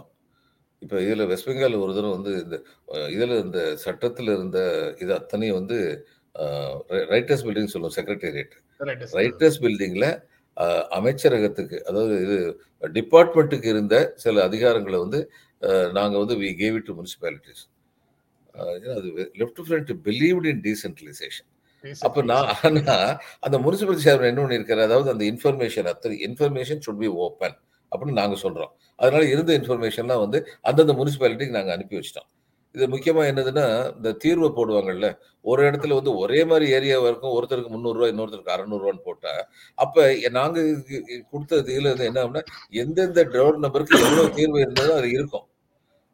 இப்போ 0.83 0.97
இதுல 1.05 1.25
வெஸ்ட் 1.29 1.49
பெங்கால் 1.49 1.83
ஒரு 1.83 1.93
தடவை 1.95 2.13
வந்து 2.17 2.33
இந்த 2.41 2.57
இதுல 3.11 3.37
இந்த 3.45 3.61
சட்டத்துல 3.85 4.35
இருந்த 4.37 4.59
இது 5.01 5.13
அத்தனையும் 5.19 5.59
வந்து 5.61 5.79
ரைட்டர்ஸ் 7.13 7.45
பில்டிங் 7.47 7.73
சொல்லுவோம் 7.73 7.97
செக்ரட்டேரியட். 7.97 8.55
ரைட்டர்ஸ் 9.19 9.59
பில்டிங்ல 9.63 10.07
அமைச்சரகத்துக்கு 10.97 11.77
அதாவது 11.89 12.15
இது 12.25 12.37
டிபார்ட்மெண்ட்டுக்கு 12.93 13.69
இருந்த 13.69 13.95
சில 14.25 14.43
அதிகாரங்களை 14.49 14.99
வந்து 15.05 15.21
அஹ், 15.63 15.91
நாங்க 15.93 16.17
வந்து 16.23 16.35
we 16.41 16.51
gave 16.59 16.77
it 16.79 16.89
to 16.89 16.97
municipalities 16.97 17.63
அது 18.95 19.09
left 19.41 19.63
front 19.65 19.93
believed 20.07 20.49
in 20.53 20.63
decentralisation 20.67 21.49
அப்ப 22.07 22.23
நான் 22.33 22.51
ஆனா 22.59 22.97
அந்த 23.47 23.57
முனிசிபல் 23.65 24.03
சேர்மன் 24.07 24.31
என்ன 24.33 24.43
பண்ணிருக்காரு 24.45 24.83
அதாவது 24.89 25.09
அந்த 25.15 25.25
இன்ஃபர்மேஷன் 25.33 25.89
அத்தனை 25.93 26.17
இன்ஃபர்மேஷன் 26.29 26.83
சுட் 26.87 27.03
பி 27.03 27.11
ஓப்பன் 27.27 27.57
அப்படின்னு 27.93 28.21
நாங்க 28.23 28.37
சொல்றோம். 28.45 28.73
அதனால 28.99 29.25
இருந்த 29.33 29.51
இன்ஃபர்மேஷன்லாம் 29.59 30.23
வந்து 30.25 30.39
அந்தந்த 30.69 30.95
முனிசிபாலிட்டிக்கு 31.01 31.57
நாங்க 31.59 31.73
அனுப்பி 31.77 31.97
வச்சிட்டோம். 31.99 32.29
இது 32.75 32.87
முக்கியமா 32.95 33.23
என்னதுன்னா 33.31 33.65
இந்த 33.99 34.11
தீர்வை 34.23 34.49
போடுவாங்கல்ல 34.57 35.09
ஒரு 35.45 35.61
இடத்துல 35.69 35.97
வந்து 35.99 36.13
ஒரே 36.23 36.41
மாதிரி 36.51 36.67
ஏரியாவா 36.77 37.07
இருக்கும் 37.11 37.35
ஒருத்தருக்கு 37.37 37.73
முந்நூறுரூவா 37.75 38.09
இன்னொருத்தருக்கு 38.13 38.55
அறநூறுவான்னு 38.57 39.03
போட்டா 39.09 39.33
அப்ப 39.79 40.07
நாங்க 40.39 40.57
இது 40.71 40.99
கொடுத்த 41.33 41.61
இதுல 41.73 41.89
இருந்து 41.91 42.09
என்ன 42.11 42.21
ஆகும்னா 42.25 42.43
எந்தெந்த 42.83 43.25
டோர் 43.35 43.63
நம்பருக்கு 43.67 44.01
எவ்வளவு 44.07 44.35
தீர்வு 44.39 44.59
இருந்ததோ 44.65 44.95
அது 45.01 45.11
இருக்கும். 45.19 45.47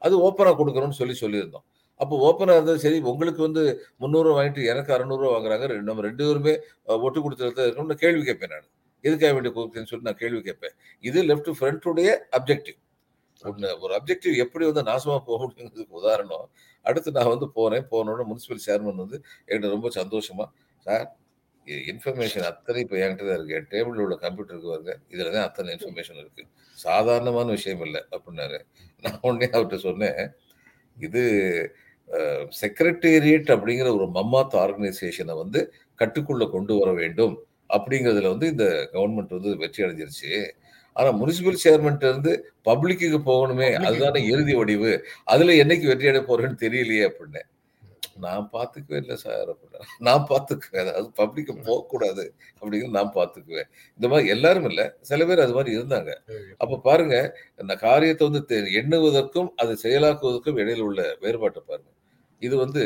அது 0.03 0.15
ஓப்பனா 0.27 0.53
கொடுக்கணும்னு 0.61 0.99
சொல்லி 1.01 1.17
சொல்லியிருந்தோம். 1.23 1.65
அப்போ 2.01 2.15
ஓப்பனாக 2.27 2.57
இருந்தாலும் 2.57 2.79
சரி 2.79 2.99
உங்களுக்கு 3.11 3.41
வந்து 3.43 3.63
முந்நூறுரூவா 4.01 4.37
வாங்கிட்டு 4.37 4.63
எனக்கு 4.67 4.93
அறநூறுவா 4.97 5.31
வாங்குறாங்க. 5.35 5.65
ரெண்டு- 5.71 5.89
நம்ம 5.89 6.03
ரெண்டு 6.03 6.25
பேருமே 6.25 6.55
அஹ், 6.87 7.01
ஒட்டு 7.01 7.21
கொடுத்துருந்தா 7.21 7.65
இருக்கணும்னு 7.67 7.97
கேள்வி 7.97 8.23
கேட்பேன் 8.25 8.51
நான். 8.51 8.69
எதுக்காக 9.05 9.33
வேண்டிய 9.33 9.53
கொடுக்குறேன்னு 9.57 9.87
சொல்லி 9.87 10.05
நான் 10.05 10.17
கேள்வி 10.17 10.41
கேட்பேன். 10.41 10.75
இது 11.05 11.23
லெஃப்ட் 11.23 11.51
ஃப்ரண்ட்டுடைய 11.59 12.09
அப்ஜெக்டிவ் 12.39 12.79
ஒன்று 13.43 13.81
ஒரு 13.81 13.93
அப்ஜெக்டிவ் 13.95 14.35
எப்படி 14.37 14.65
வந்து 14.71 14.83
நாசமாக 14.83 15.21
போக 15.21 15.41
முடியுங்கிறதுக்கு 15.45 15.99
உதாரணம். 16.01 16.47
அடுத்து 16.87 17.11
நான் 17.13 17.29
வந்து 17.29 17.47
போனேன் 17.57 17.87
போனோட 17.91 18.23
முனிசிபல் 18.25 18.65
சேர்மன் 18.67 19.01
வந்து 19.03 19.17
என்கிட்ட 19.49 19.69
ரொம்ப 19.69 19.89
சந்தோஷமா 19.95 20.47
சார் 20.87 21.07
இன்ஃபர்மேஷன் 21.87 22.43
அத்தனை 22.43 22.83
இப்போ 22.83 22.97
என்கிட்ட 22.97 23.27
தான் 23.29 23.39
இருக்கு. 23.39 23.55
என் 23.55 23.69
டேபிளில் 23.73 24.03
உள்ள 24.03 24.19
கம்ப்யூட்டருக்கு 24.21 24.73
வருங்க 24.73 24.95
இதில் 25.09 25.33
தான் 25.33 25.43
அத்தனை 25.43 25.75
இன்ஃபர்மேஷன் 25.75 26.17
இருக்கு. 26.17 26.45
சாதாரணமான 26.79 27.49
விஷயம் 27.51 27.81
இல்லை 27.81 28.03
அப்படின்னாரு. 28.11 28.59
நான் 29.03 29.19
உடனே 29.23 29.49
அவர்கிட்ட 29.53 29.77
சொன்னேன் 29.79 30.21
இது 30.97 31.23
செக்ரட்டேரியட் 32.63 33.51
அப்படிங்கிற 33.55 33.89
ஒரு 33.95 34.07
மம்மாத் 34.07 34.55
ஆர்கனைசேஷனை 34.55 35.37
வந்து 35.37 35.73
கட்டுக்குள்ள 35.99 36.51
கொண்டு 36.51 36.75
வர 36.79 36.93
வேண்டும் 36.93 37.45
அப்படிங்கிறதுல 37.69 38.29
வந்து 38.29 38.47
இந்த 38.47 38.89
கவர்மெண்ட் 38.93 39.37
வந்து 39.39 39.57
வெற்றி 39.57 39.85
அடைஞ்சிருச்சு. 39.85 40.47
ஆனா 40.93 41.11
முனிசிபல் 41.19 41.63
சேர்மன்ட் 41.65 42.05
இருந்து 42.05 42.53
பப்ளிக்கு 42.65 43.19
போகணுமே 43.31 43.75
அதுதானே. 43.75 44.27
இறுதி 44.27 44.55
வடிவு. 44.55 45.05
அதுல 45.25 45.53
என்னைக்கு 45.53 45.87
வெற்றி 45.87 46.09
அடைய 46.09 46.25
போறேன்னு 46.27 46.63
தெரியலையே 46.65 47.05
அப்படின்னு. 47.11 47.43
நான் 48.17 48.51
பார்த்துக்கவே 48.53 48.97
இல்லை 48.97 49.17
சார் 49.17 49.49
அப்படின்னா. 49.53 49.81
நான் 49.99 50.27
பார்த்துக்குவேன். 50.31 50.83
அதாவது 50.83 51.11
பப்ளிக்கு 51.17 51.53
போகக்கூடாது 51.67 52.35
அப்படிங்கிறது 52.61 52.99
நான் 52.99 53.15
பார்த்துக்குவேன். 53.15 53.69
இந்த 53.99 54.09
மாதிரி 54.09 54.29
எல்லாரும் 54.29 54.65
இல்லை. 54.65 54.91
சில 55.01 55.25
பேர் 55.25 55.41
அது 55.41 55.53
மாதிரி 55.53 55.79
இருந்தாங்க. 55.79 56.11
அப்ப 56.57 56.79
பாருங்க 56.79 57.37
இந்த 57.59 57.77
காரியத்தை 57.77 58.29
வந்து 58.29 58.61
எண்ணுவதற்கும் 58.83 59.49
அதை 59.57 59.77
செயலாக்குவதற்கும் 59.83 60.61
இடையில 60.61 60.79
உள்ள 60.79 61.17
வேறுபாட்டை 61.21 61.63
பாருங்க. 61.67 61.91
இது 62.41 62.55
வந்து 62.57 62.83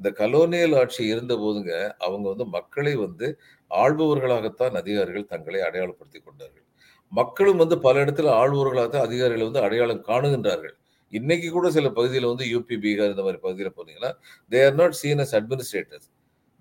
இந்த 0.00 0.08
கலோனியல் 0.20 0.76
ஆட்சி 0.80 1.02
இருந்த 1.12 1.34
போதுங்க 1.42 1.72
அவங்க 2.06 2.26
வந்து 2.32 2.46
மக்களை 2.56 2.94
வந்து 3.04 3.26
ஆள்பவர்களாகத்தான் 3.70 4.74
அதிகாரிகள் 4.80 5.30
தங்களை 5.32 5.60
அடையாளப்படுத்தி 5.68 6.18
கொண்டார்கள். 6.20 6.64
மக்களும் 7.12 7.60
வந்து 7.62 7.76
பல 7.86 8.02
இடத்துல 8.04 8.32
ஆள்பவர்களாகத்தான் 8.40 9.06
அதிகாரிகளை 9.08 9.44
வந்து 9.48 9.64
அடையாளம் 9.66 10.02
காணுகின்றார்கள். 10.08 10.76
இன்னைக்கு 11.12 11.48
கூட 11.50 11.66
சில 11.70 11.88
பகுதியில் 11.98 12.30
வந்து 12.30 12.46
யூபி 12.52 12.76
பீகார் 12.84 13.12
இந்த 13.14 13.24
மாதிரி 13.26 13.40
பகுதியில் 13.44 13.76
போனீங்கன்னா 13.78 14.10
they 14.50 14.60
are 14.66 14.78
not 14.80 14.96
seen 15.00 15.20
as 15.24 15.34
administrators 15.38 16.08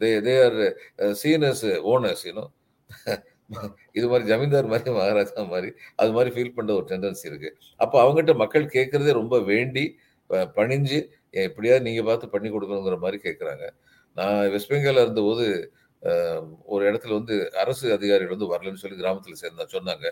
they 0.01 0.09
they 0.27 0.35
are 0.43 0.59
seen 1.21 1.45
as 1.49 1.65
owners 1.91 2.23
you know 2.27 2.45
இது 3.97 4.05
மாதிரி 4.11 4.25
ஜமீன்தார் 4.31 4.69
மாதிரி 4.71 4.91
மகாராஜா 4.97 5.41
மாதிரி 5.51 5.69
அது 6.01 6.11
மாதிரி 6.11 6.29
ஃபீல் 6.35 6.55
பண்ணுற 6.57 6.73
ஒரு 6.79 6.87
டெண்டன்சி 6.91 7.25
இருக்குது 7.29 7.55
அப்போ 7.79 7.97
அவங்ககிட்ட 8.03 8.33
மக்கள் 8.43 8.65
கேட்குறதே 8.75 9.13
ரொம்ப 9.13 9.35
வேண்டி 9.51 9.83
பணிஞ்சு 10.57 10.99
எப்படியாவது 11.43 11.85
நீங்கள் 11.87 12.07
பார்த்து 12.09 12.33
பண்ணி 12.33 12.49
கொடுக்கணுங்கிற 12.55 12.97
மாதிரி 13.03 13.17
கேட்குறாங்க 13.25 13.65
நான் 14.17 14.39
வெஸ்ட் 14.53 14.71
பெங்காலில் 14.71 15.03
இருந்தபோது 15.05 15.45
ஒரு 16.73 16.83
இடத்துல 16.89 17.13
வந்து 17.19 17.35
அரசு 17.61 17.85
அதிகாரிகள் 17.97 18.33
வந்து 18.35 18.51
வரலன்னு 18.53 18.81
சொல்லி 18.83 18.97
கிராமத்தில் 19.01 19.41
சேர்ந்தா 19.43 19.65
சொன்னாங்க. 19.75 20.07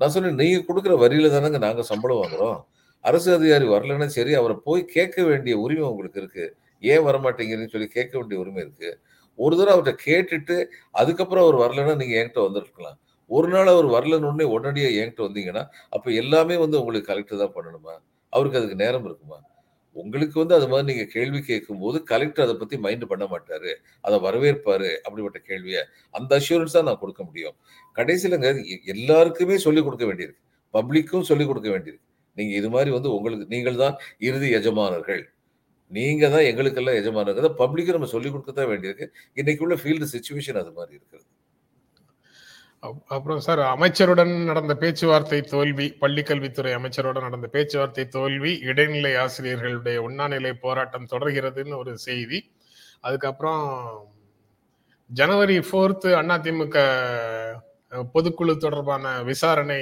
நான் 0.00 0.12
சொன்னேன் 0.14 0.40
நீங்கள் 0.42 0.66
கொடுக்குற 0.68 0.94
வரியில 1.04 1.30
தானேங்க 1.34 1.60
நாங்கள் 1.66 1.88
சம்பளம் 1.92 2.20
வாங்குறோம். 2.22 2.58
அரசு 3.04 3.28
அதிகாரி 3.38 3.66
வரலன்னா 3.74 4.08
சரி 4.16 4.32
அவரை 4.40 4.56
போய் 4.66 4.82
கேட்க 4.96 5.22
வேண்டிய 5.30 5.54
உரிமை 5.64 5.86
உங்களுக்கு 5.92 6.20
இருக்குது 6.22 6.48
ஏன் 6.82 7.04
வரமாட்டேங்கிறீங்கன்னு 7.08 7.74
சொல்லி 7.74 7.88
கேட்க 7.96 8.12
வேண்டிய 8.18 8.38
உரிமை 8.42 8.60
இருக்குது 8.66 8.92
ஒரு 9.38 9.54
தடவை 9.58 9.72
அவர்கிட்ட 9.74 9.94
கேட்டுட்டு 10.08 10.56
அதுக்கப்புறம் 11.00 11.44
அவர் 11.46 11.58
வரலன்னா 11.64 11.94
நீங்கள் 12.02 12.18
என்கிட்ட 12.20 12.40
வந்துருக்கலாம். 12.46 12.96
ஒரு 13.30 13.48
நாள் 13.54 13.72
அவர் 13.74 13.88
வரலன்னு 13.96 14.28
உடனே 14.30 14.46
உடனடியாக 14.54 14.98
என்கிட்ட 15.00 15.22
வந்தீங்கன்னா 15.26 15.62
அப்போ 15.96 16.08
எல்லாமே 16.22 16.56
வந்து 16.64 16.78
உங்களுக்கு 16.80 17.10
கலெக்டர் 17.10 17.42
தான் 17.44 17.54
பண்ணணுமா? 17.56 17.94
அவருக்கு 18.32 18.58
அதுக்கு 18.60 18.78
நேரம் 18.84 19.06
இருக்குமா? 19.08 19.38
உங்களுக்கு 19.96 20.36
வந்து 20.40 20.54
அது 20.58 20.66
மாதிரி 20.68 20.86
நீங்க 20.90 21.04
கேள்வி 21.14 21.40
கேட்கும் 21.48 21.80
போது 21.84 21.98
கலெக்டர் 22.10 22.44
அதை 22.44 22.54
பத்தி 22.60 22.76
மைண்ட் 22.84 23.06
பண்ண 23.12 23.24
மாட்டாரு. 23.32 23.72
அதை 24.06 24.16
வரவேற்பாரு 24.26 24.90
அப்படிப்பட்ட 25.06 25.38
கேள்வியை 25.48 25.82
அந்த 26.18 26.38
அஷூரன்ஸ் 26.40 26.76
தான் 26.76 26.88
நான் 26.90 27.00
கொடுக்க 27.02 27.22
முடியும். 27.24 27.56
கடைசியிலங்க 27.98 28.50
எல்லாருக்குமே 28.94 29.58
சொல்லிக் 29.66 29.88
கொடுக்க 29.88 30.06
வேண்டியிருக்கு. 30.10 30.42
பப்ளிக்கும் 30.74 31.28
சொல்லிக் 31.30 31.50
கொடுக்க 31.50 31.68
வேண்டியிருக்கு. 31.74 32.06
நீங்க 32.38 32.54
இது 32.60 32.68
மாதிரி 32.76 32.90
வந்து 32.96 33.10
உங்களுக்கு 33.16 33.46
நீங்கள் 33.54 33.82
தான் 33.84 33.96
இறுதி 34.28 34.48
எஜமானர்கள். 34.60 35.22
நீங்க 35.92 36.24
தான் 36.34 36.46
எங்களுக்கெல்லாம் 36.50 36.98
எஜமானர்கள். 37.02 37.54
பப்ளிக்கு 37.62 37.96
நம்ம 37.96 38.08
சொல்லிக் 38.14 38.34
கொடுக்க 38.34 38.52
தான் 38.58 38.70
வேண்டியிருக்கு. 38.72 39.06
இன்னைக்கு 39.40 39.64
உள்ள 39.66 39.76
ஃபீல்டு 39.82 40.08
சுச்சுவேஷன் 40.14 40.60
அது 40.62 40.72
மாதிரி 40.78 40.92
இருக்கிறது. 40.98 41.28
அப்புறம் 42.80 43.40
சார் 43.40 43.60
அமைச்சருடன் 43.60 44.44
நடந்த 44.44 44.74
பேச்சுவார்த்தை 44.74 45.40
தோல்வி 45.40 45.96
பள்ளிக்கல்வித்துறை 46.00 46.72
அமைச்சருடன் 46.72 47.22
நடந்த 47.22 47.46
பேச்சுவார்த்தை 47.46 48.08
தோல்வி 48.08 48.58
இடைநிலை 48.58 49.12
ஆசிரியர்களுடைய 49.14 49.96
உண்ணாநிலை 49.96 50.52
போராட்டம் 50.52 51.06
தொடர்கிறதுன்னு 51.10 51.76
ஒரு 51.76 51.98
செய்தி. 51.98 52.52
அதுக்கப்புறம் 53.00 53.62
ஜனவரி 55.06 55.58
ஃபோர்த்து 55.58 56.08
அதிமுக 56.20 56.78
பொதுக்குழு 58.14 58.56
தொடர்பான 58.56 59.22
விசாரணை 59.22 59.80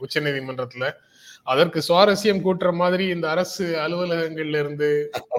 உச்சநீதிமன்றத்துல 0.00 0.92
அதற்கு 1.46 1.80
சுவாரஸ்யம் 1.88 2.40
கூட்டுற 2.44 2.68
மாதிரி 2.80 3.04
இந்த 3.14 3.26
அரசு 3.34 3.64
அலுவலகங்கள்ல 3.84 4.60
இருந்து 4.62 4.88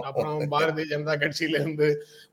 அப்புறம் 0.08 0.38
பாரதிய 0.54 0.86
ஜனதா 0.92 1.16
கட்சியில 1.24 1.60
இருந்து 1.62 1.88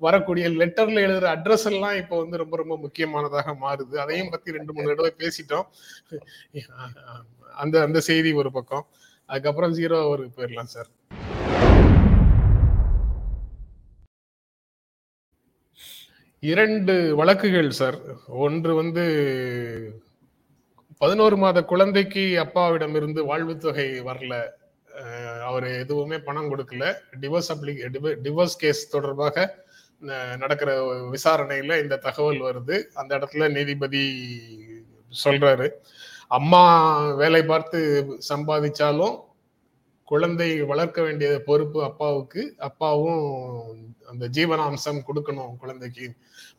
வரக்கூடிய 0.06 0.48
லெட்டர்ல 0.60 1.04
எழுதுற 1.06 1.28
அட்ரஸ் 1.36 1.66
எல்லாம் 1.72 1.96
இப்போ 2.02 2.16
வந்து 2.22 2.40
ரொம்ப 2.42 2.56
ரொம்ப 2.62 2.76
முக்கியமானதாக 2.84 3.54
மாறுது. 3.64 3.94
அதையும் 4.04 4.32
பத்தி 4.34 4.56
ரெண்டு 4.58 4.74
மூணு 4.76 4.90
தடவை 4.90 5.12
பேசிட்டோம். 5.22 5.66
அந்த 7.64 7.74
அந்த 7.86 7.98
செய்தி 8.10 8.32
ஒரு 8.42 8.52
பக்கம். 8.58 8.86
அதுக்கப்புறம் 9.28 9.76
ஜீரோ 9.80 9.98
அவருக்கு 10.06 10.36
போயிடலாம் 10.38 10.72
சார் 10.76 10.90
இரண்டு 16.42 16.94
வழக்குகள் 17.18 17.68
சார் 17.78 17.96
ஒன்று 18.46 18.72
வந்து 18.80 19.04
பதினோரு 20.98 21.36
மாத 21.36 21.62
குழந்தைக்கு 21.62 22.38
அப்பாவிடம் 22.38 22.94
இருந்து 22.94 23.24
வாழ்வு 23.24 23.58
தொகை 23.58 24.02
வரல. 24.02 24.48
அவர் 25.44 25.64
எதுவுமே 25.64 26.18
பணம் 26.18 26.56
கொடுக்கல. 26.56 26.94
டிவோர்ஸ் 27.20 27.48
அப்ளி 27.48 27.76
டிவோர்ஸ் 28.24 28.56
கேஸ் 28.58 28.90
தொடர்பாக 28.90 29.64
ந- 30.02 30.36
நடக்கிற 30.36 30.84
விசாரணையில 31.10 31.82
இந்த 31.82 31.96
தகவல் 31.96 32.40
வருது. 32.40 32.84
அந்த 32.94 33.18
இடத்துல 33.18 33.50
நீதிபதி 33.50 34.30
சொல்றாரு. 35.24 35.70
அம்மா 36.28 36.98
வேலை 37.14 37.44
பார்த்து 37.44 38.06
சம்பாதிச்சாலும் 38.28 39.20
குழந்தை 40.10 40.48
வளர்க்க 40.70 40.98
வேண்டிய 41.02 41.28
பொறுப்பு 41.46 41.78
அப்பாவுக்கு. 41.88 42.42
அப்பாவும் 42.68 43.22
அந்த 44.10 44.24
ஜீவனாம்சம் 44.36 45.00
கொடுக்கணும் 45.08 45.54
குழந்தைக்கு. 45.62 46.06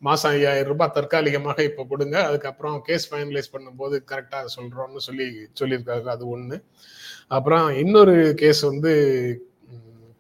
மாசம் 0.08 0.32
ஐயாயிரம் 0.38 0.72
ரூபாய் 0.72 0.96
தற்காலிகமாக 0.96 1.60
இப்ப 1.70 1.86
கொடுங்க. 1.92 2.16
அதுக்கப்புறம் 2.30 2.78
கேஸ் 2.88 3.06
ஃபைனலைஸ் 3.12 3.54
பண்ணும்போது 3.56 3.98
கரெக்டா 4.12 4.40
சொல்றோம்னு 4.56 5.04
சொல்லி 5.08 5.28
சொல்லியிருக்காங்க 5.62 6.10
அது 6.16 6.26
ஒண்ணு. 6.38 6.58
அப்புறம் 7.38 7.68
இன்னொரு 7.84 8.18
கேஸ் 8.42 8.64
வந்து 8.72 8.94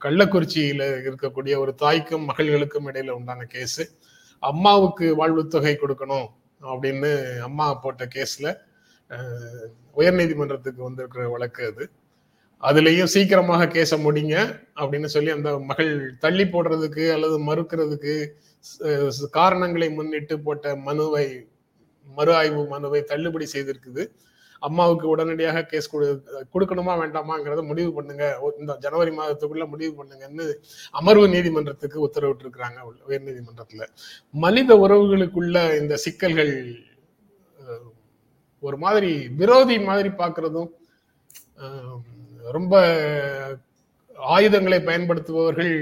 கள்ளக்குறிச்சியில 0.01 0.83
இருக்கக்கூடிய 1.07 1.53
ஒரு 1.63 1.71
தாய்க்கும் 1.83 2.25
மகள்களுக்கும் 2.29 2.87
இடையில 2.91 3.17
உண்டான 3.19 3.45
கேஸ். 3.55 3.83
அம்மாவுக்கு 4.43 5.05
வாழ்வு 5.15 5.43
தொகை 5.47 5.75
கொடுக்கணும் 5.81 6.27
அப்படின்னு 6.61 7.11
அம்மா 7.47 7.67
போட்ட 7.83 8.03
கேஸ்ல 8.15 8.47
உயர்நீதிமன்றத்துக்கு 10.01 10.81
வந்திருக்கிற 10.87 11.23
வழக்கு 11.35 11.63
அது. 11.71 11.83
அதுலயும் 12.67 13.11
சீக்கிரமாக 13.13 13.69
கேச 13.75 13.97
முடிங்க 14.05 14.35
அப்படின்னு 14.81 15.09
சொல்லி 15.15 15.31
அந்த 15.37 15.49
மகள் 15.69 15.91
தள்ளி 16.23 16.45
போடுறதுக்கு 16.53 17.05
அல்லது 17.15 17.37
மறுக்கிறதுக்கு 17.49 18.15
காரணங்களை 19.37 19.87
முன்னிட்டு 19.97 20.35
போட்ட 20.45 20.75
மனுவை 20.87 21.25
மறு 22.07 22.31
ஆய்வு 22.39 22.61
மனுவை 22.73 23.01
தள்ளுபடி 23.11 23.45
செய்திருக்குது. 23.53 24.03
அம்மாவுக்கு 24.61 25.05
உடனடியாக 25.13 25.63
கேஸ் 25.71 25.89
கொடு 25.91 26.05
கொடுக்கணுமா 26.53 26.93
வேண்டாமாங்கிறத 27.01 27.63
முடிவு 27.71 27.89
பண்ணுங்க. 27.97 28.25
இந்த 28.61 28.71
ஜனவரி 28.85 29.11
மாதத்துக்குள்ள 29.17 29.65
முடிவு 29.73 29.91
பண்ணுங்கன்னு 29.99 30.45
அமர்வு 30.99 31.25
நீதிமன்றத்துக்கு 31.35 31.97
உத்தரவிட்டு 32.07 32.45
இருக்கிறாங்க 32.45 32.79
உயர் 33.09 33.27
நீதிமன்றத்துல 33.29 33.85
மனித 34.45 34.77
உறவுகளுக்குள்ள 34.85 35.57
இந்த 35.81 35.95
சிக்கல்கள் 36.05 36.53
ஒரு 38.63 38.79
மாதிரி 38.85 39.13
விரோதி 39.39 39.77
மாதிரி 39.89 40.09
பாக்குறதும் 40.21 40.71
ரொம்ப 42.51 42.75
ஆயுதங்களை 44.17 44.79
பயன்படுத்துபவர்கள் 44.81 45.73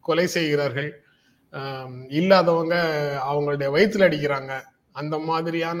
கொலை 0.00 0.26
செய்கிறார்கள். 0.26 0.90
இல்லாதவங்க 2.08 2.74
அவங்களுடைய 3.30 3.68
வயிற்றுல 3.74 4.08
அடிக்கிறாங்க. 4.08 4.52
அந்த 4.92 5.18
மாதிரியான 5.18 5.80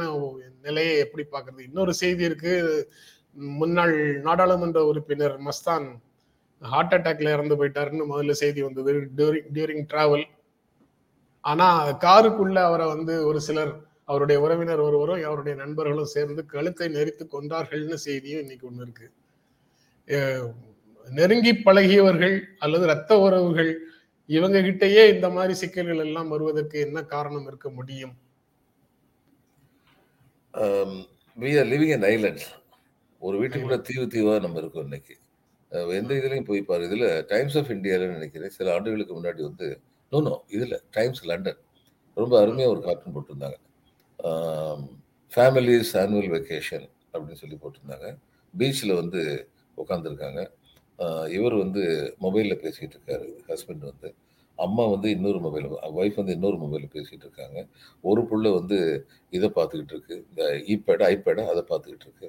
நிலையை 0.62 0.94
எப்படி 0.98 1.24
பார்க்கிறது? 1.32 1.66
இன்னொரு 1.68 1.94
செய்தி 1.94 2.24
இருக்கு. 2.24 2.54
முன்னாள் 3.60 3.94
நாடாளுமன்ற 4.20 4.80
உறுப்பினர் 4.84 5.36
மஸ்தான் 5.48 5.86
ஹார்ட் 6.62 6.94
அட்டாக்ல 6.94 7.32
இறந்து 7.36 7.54
போயிட்டாருன்னு 7.56 8.04
முதல்ல 8.12 8.30
செய்தி 8.30 8.60
வந்தது 8.62 8.92
டியூரிங் 9.18 9.48
டியூரிங் 9.54 9.84
டிராவல் 9.92 10.24
ஆனா 11.40 11.66
காருக்குள்ள 12.04 12.58
அவரை 12.62 12.86
வந்து 12.86 13.26
ஒரு 13.26 13.40
சிலர் 13.40 13.72
அவருடைய 14.04 14.40
உறவினர் 14.40 14.80
ஒருவரும் 14.80 15.24
அவருடைய 15.24 15.54
நண்பர்களும் 15.62 16.12
சேர்ந்து 16.14 16.46
கழுத்தை 16.46 16.88
நெரித்து 16.88 17.24
கொண்டார்கள்னு 17.26 17.94
செய்தியும் 17.94 18.40
இன்னைக்கு 18.40 18.70
ஒண்ணு 18.70 18.82
இருக்கு. 18.82 19.06
நெருங்கி 21.08 21.52
பழகியவர்கள் 21.66 22.36
அல்லது 22.64 22.84
இரத்த 22.88 23.12
உறவுகள் 23.24 23.72
இவங்க 24.28 24.58
கிட்டயே 24.66 25.02
இந்த 25.14 25.26
மாதிரி 25.34 25.54
சிக்கல்கள் 25.60 26.04
எல்லாம் 26.04 26.32
வருவதற்கு 26.34 26.76
என்ன 26.86 26.98
காரணம் 27.14 27.46
இருக்க 27.50 27.68
முடியும்? 27.78 28.14
We 31.36 31.52
are 31.60 31.68
living 31.72 31.94
in 31.96 32.06
islands 32.14 32.48
ஒரு 33.22 33.36
வீட்டுக்குள்ள 33.40 33.78
தீவு 33.88 34.04
தீவா 34.14 34.34
நம்ம 34.44 34.58
இருக்கோம் 34.62 34.86
இன்னைக்கு. 34.88 35.14
எந்த 35.98 36.10
இதுலையும் 36.18 36.48
போய் 36.48 36.68
பாரு. 36.68 36.82
இதுல 36.88 37.06
டைம்ஸ் 37.32 37.56
ஆஃப் 37.60 37.70
இந்தியால 37.74 38.08
நினைக்கிறேன். 38.16 38.54
சில 38.56 38.72
ஆண்டுகளுக்கு 38.74 39.14
முன்னாடி 39.18 39.40
வந்து 39.48 39.68
நோ 40.12 40.20
நோ 40.28 40.34
இதுல 40.56 40.76
டைம்ஸ் 40.96 41.22
லண்டன் 41.30 41.60
ரொம்ப 42.16 42.34
அருமையா 42.42 42.68
ஒரு 42.74 42.80
கார்ட்டூன் 42.86 43.14
போட்டிருந்தாங்க. 43.16 43.58
ஃபேமிலிஸ் 45.32 45.92
ஆனுவல் 46.02 46.30
வெக்கேஷன் 46.36 46.86
அப்படின்னு 47.12 47.40
சொல்லி 47.42 47.58
போட்டிருந்தாங்க. 47.62 48.08
பீச்சில் 48.54 48.98
வந்து 49.00 49.22
உட்காந்துருக்காங்க 49.82 50.42
இவர் 51.36 51.56
வந்து 51.64 51.82
மொபைலில் 52.24 52.62
பேசிக்கிட்டு 52.62 52.96
இருக்காரு 52.98 53.28
ஹஸ்பண்ட் 53.50 53.84
வந்து. 53.90 54.08
அம்மா 54.58 54.84
வந்து 54.92 55.08
இன்னொரு 55.14 55.38
மொபைல் 55.46 55.66
ஒய்ஃப் 55.98 56.18
வந்து 56.20 56.34
இன்னொரு 56.36 56.56
மொபைலில் 56.62 56.92
பேசிகிட்டு 56.94 57.24
இருக்காங்க. 57.26 57.58
ஒரு 58.10 58.20
புள்ள 58.30 58.52
வந்து 58.58 58.76
இதை 59.36 59.48
பார்த்துக்கிட்டு 59.56 59.94
இருக்கு 59.94 60.14
இந்த 60.28 60.42
ஈபேட் 60.74 61.02
ஐபேடை 61.10 61.42
அதை 61.52 61.62
பார்த்துக்கிட்டு 61.70 62.06
இருக்கு. 62.08 62.28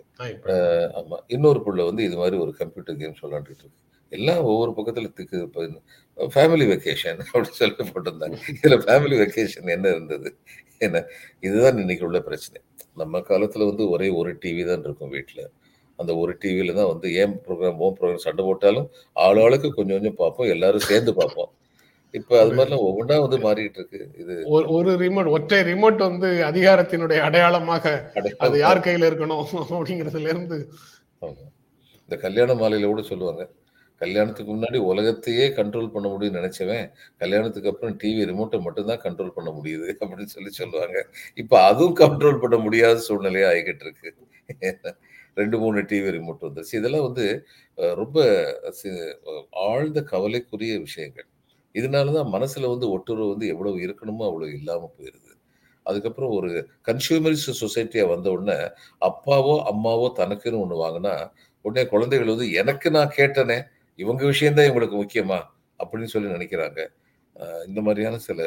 ஆமாம் 1.00 1.24
இன்னொரு 1.36 1.60
புள்ள 1.68 1.84
வந்து 1.90 2.04
இது 2.08 2.18
மாதிரி 2.22 2.38
ஒரு 2.46 2.54
கம்ப்யூட்டர் 2.62 2.98
கேம்ஸ் 3.02 3.22
விளாண்டுட்டு 3.26 3.64
இருக்கு. 3.66 3.82
எல்லாம் 4.12 4.42
ஒவ்வொரு 4.52 4.72
பக்கத்தில் 4.76 5.14
திக்கு 5.20 5.38
ஃபேமிலி 6.18 6.66
வெக்கேஷன் 6.74 7.22
அப்படின்னு 7.30 7.60
சொல்லி 7.62 7.88
போட்டிருந்தாங்க. 7.94 8.38
இதில் 8.54 8.84
ஃபேமிலி 8.86 9.16
வெக்கேஷன் 9.24 9.74
என்ன 9.76 9.88
இருந்தது? 9.96 10.30
என்ன? 10.86 10.98
இதுதான் 11.48 11.80
இன்னைக்கு 11.84 12.06
உள்ள 12.10 12.20
பிரச்சனை. 12.28 12.60
நம்ம 13.02 13.22
காலத்தில் 13.32 13.70
வந்து 13.70 13.86
ஒரே 13.94 14.08
ஒரு 14.20 14.32
டிவி 14.44 14.64
தான் 14.70 14.86
இருக்கும் 14.88 15.14
வீட்டில் 15.16 15.44
அந்த 16.00 16.16
ஒரு 16.16 16.38
டிவியில் 16.40 16.76
தான் 16.76 16.88
வந்து 16.88 17.14
ஏன் 17.14 17.40
ப்ரோக்ராம் 17.46 17.78
ஓம் 17.78 17.98
ப்ரோக்ராம் 18.00 18.16
சண்டை 18.16 18.46
போட்டாலும் 18.46 18.88
ஆள் 19.14 19.40
ஆளுக்கு 19.40 19.74
கொஞ்சம் 19.74 19.96
கொஞ்சம் 19.96 20.16
பார்ப்போம் 20.16 20.48
எல்லாரும் 20.48 20.80
சேர்ந்து 20.82 21.14
பார்ப்போம். 21.14 21.52
இப்போ 22.14 22.40
அது 22.40 22.52
மாதிரிலாம் 22.52 22.86
ஒவ்வொன்றா 22.88 23.16
வந்து 23.20 23.38
மாறிட்டு 23.38 23.80
இருக்கு. 23.80 24.10
இது 24.18 24.34
ஒரு- 24.50 24.98
ரிமோட் 25.00 25.30
ஒற்றை 25.30 25.60
ரிமோட் 25.62 25.96
வந்து 25.98 26.28
அதிகாரத்தினுடைய 26.44 27.20
அடையாளமாக 27.20 27.86
அது 28.38 28.60
யார் 28.60 28.80
கையில 28.80 29.10
இருக்கணும் 29.10 29.44
அப்படிங்கறதுல 29.70 30.30
இருந்து. 30.30 30.58
இந்த 32.02 32.16
கல்யாண 32.22 32.54
மாலையில 32.54 32.86
கூட 32.86 33.02
சொல்லுவாங்க 33.02 33.44
கல்யாணத்துக்கு 34.02 34.52
முன்னாடி 34.56 34.78
உலகத்தையே 34.78 35.50
கண்ட்ரோல் 35.50 35.92
பண்ண 35.92 36.08
முடியும்னு 36.10 36.38
நினைச்சவன் 36.38 36.84
கல்யாணத்துக்கு 37.18 37.70
அப்புறம் 37.70 37.98
டிவி 38.04 38.26
ரிமோட்டை 38.26 38.60
மட்டும்தான் 38.60 39.02
கண்ட்ரோல் 39.02 39.30
பண்ண 39.30 39.52
முடியுது 39.52 39.96
அப்படின்னு 40.00 40.24
சொல்லி 40.26 40.50
சொல்லுவாங்க. 40.50 40.98
இப்ப 41.36 41.64
அதுவும் 41.64 41.98
கண்ட்ரோல் 41.98 42.40
பண்ண 42.40 42.58
முடியாத 42.58 43.00
சூழ்நிலையா 43.08 43.48
ஆகிக்கிட்டு 43.52 43.86
இருக்கு. 43.86 44.12
ரெண்டு 45.40 45.58
மூணு 45.64 45.80
டிவி 45.92 46.10
ரிமோட் 46.18 46.46
வந்துருச்சு. 46.48 46.76
இதெல்லாம் 46.82 47.08
வந்து 47.10 47.26
ரொம்ப 48.02 48.18
ஆழ்ந்த 49.70 50.00
கவலைக்குரிய 50.14 50.76
விஷயங்கள். 50.88 51.28
இதனால 51.76 52.14
தான் 52.18 52.30
மனசில் 52.36 52.72
வந்து 52.74 52.88
ஒட்டுறவு 52.96 53.32
வந்து 53.34 53.48
எவ்வளவு 53.54 53.80
இருக்கணுமோ 53.88 54.24
அவ்வளோ 54.30 54.48
இல்லாமல் 54.60 54.94
போயிடுது 54.98 55.32
அதுக்கப்புறம் 55.86 56.32
ஒரு 56.38 56.50
கன்சியூமரிஸ்ட் 56.88 57.60
சொசைட்டியாக 57.64 58.12
வந்த 58.14 58.28
உடனே 58.36 58.58
அப்பாவோ 59.10 59.54
அம்மாவோ 59.72 60.08
தனக்குன்னு 60.22 60.62
ஒன்று 60.64 60.78
வாங்கினா 60.84 61.14
உடனே 61.66 61.84
குழந்தைகள் 61.94 62.34
வந்து 62.34 62.48
எனக்கு 62.62 62.88
நான் 62.98 63.14
கேட்டனே 63.20 63.58
இவங்க 64.00 64.24
விஷயந்தான் 64.32 64.68
இவங்களுக்கு 64.70 64.98
முக்கியமா? 65.02 65.40
அப்படின்னு 65.80 66.12
சொல்லி 66.14 66.30
நினைக்கிறாங்க. 66.36 66.80
இந்த 67.70 67.80
மாதிரியான 67.88 68.20
சில 68.28 68.40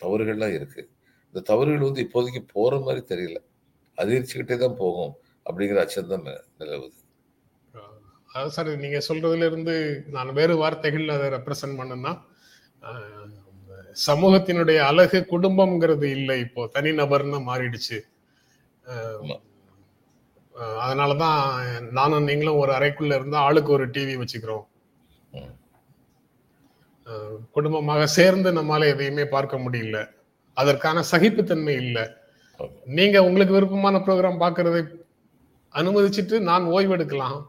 தவறுகள்லாம் 0.00 0.54
இருக்குது 0.58 0.88
இந்த 1.34 1.40
தவறுகள் 1.50 1.88
வந்து 1.88 2.04
இப்போதைக்கு 2.06 2.42
போகிற 2.54 2.74
மாதிரி 2.86 3.02
தெரியல. 3.12 3.38
அதிகரிச்சுக்கிட்டே 3.98 4.56
தான் 4.64 4.78
போகும். 4.82 5.12
அப்படிங்கிற 5.50 5.80
அச்சம் 5.80 6.10
நிலவுது. 6.60 6.96
அதாவது 8.30 8.52
சார் 8.52 8.68
நீங்க 8.76 8.98
சொல்றதுல 9.08 9.46
இருந்து 9.46 9.74
நான் 10.08 10.32
வேறு 10.32 10.56
வார்த்தைகள் 10.56 11.14
அதை 11.14 11.28
ரெப்ரசன்ட் 11.30 11.78
பண்ணேன்னா 11.78 12.12
ஆஹ், 12.82 13.30
சமூகத்தினுடைய 14.06 14.78
அழகு 14.84 15.18
குடும்பம்ங்கிறது 15.30 16.06
இல்லை 16.10 16.36
இப்போ. 16.40 16.62
தனிநபர்னு 16.74 17.38
மாறிடுச்சு. 17.48 17.98
அதனாலதான் 20.80 21.38
நானும் 21.92 22.24
நீங்களும் 22.24 22.58
ஒரு 22.58 22.72
அறைக்குள்ள 22.72 23.14
இருந்தா 23.14 23.38
ஆளுக்கு 23.40 23.72
ஒரு 23.72 23.86
டிவி 23.88 24.14
வச்சுக்கிறோம். 24.16 24.64
குடும்பமாக 27.54 28.06
சேர்ந்து 28.16 28.50
நம்மால 28.52 28.88
எதையுமே 28.88 29.24
பார்க்க 29.28 29.56
முடியல. 29.58 29.98
அதற்கான 30.56 31.02
சகிப்புத்தன்மை 31.12 31.74
இல்லை. 31.76 32.04
நீங்க 32.98 33.18
உங்களுக்கு 33.24 33.54
விருப்பமான 33.54 33.98
ப்ரோக்ராம் 33.98 34.42
பார்க்கறதை 34.42 34.80
அனுமதிச்சுட்டு 35.74 36.40
நான் 36.40 36.64
ஓய்வெடுக்கலாம். 36.64 37.44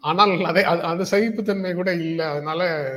ஆனால் 0.00 0.44
அதை 0.44 0.64
அது- 0.64 0.80
அந்த 0.80 1.04
சகிப்புத்தன்மை 1.04 1.74
கூட 1.74 1.92
இல்லை. 1.92 2.26
அதனால 2.26 2.90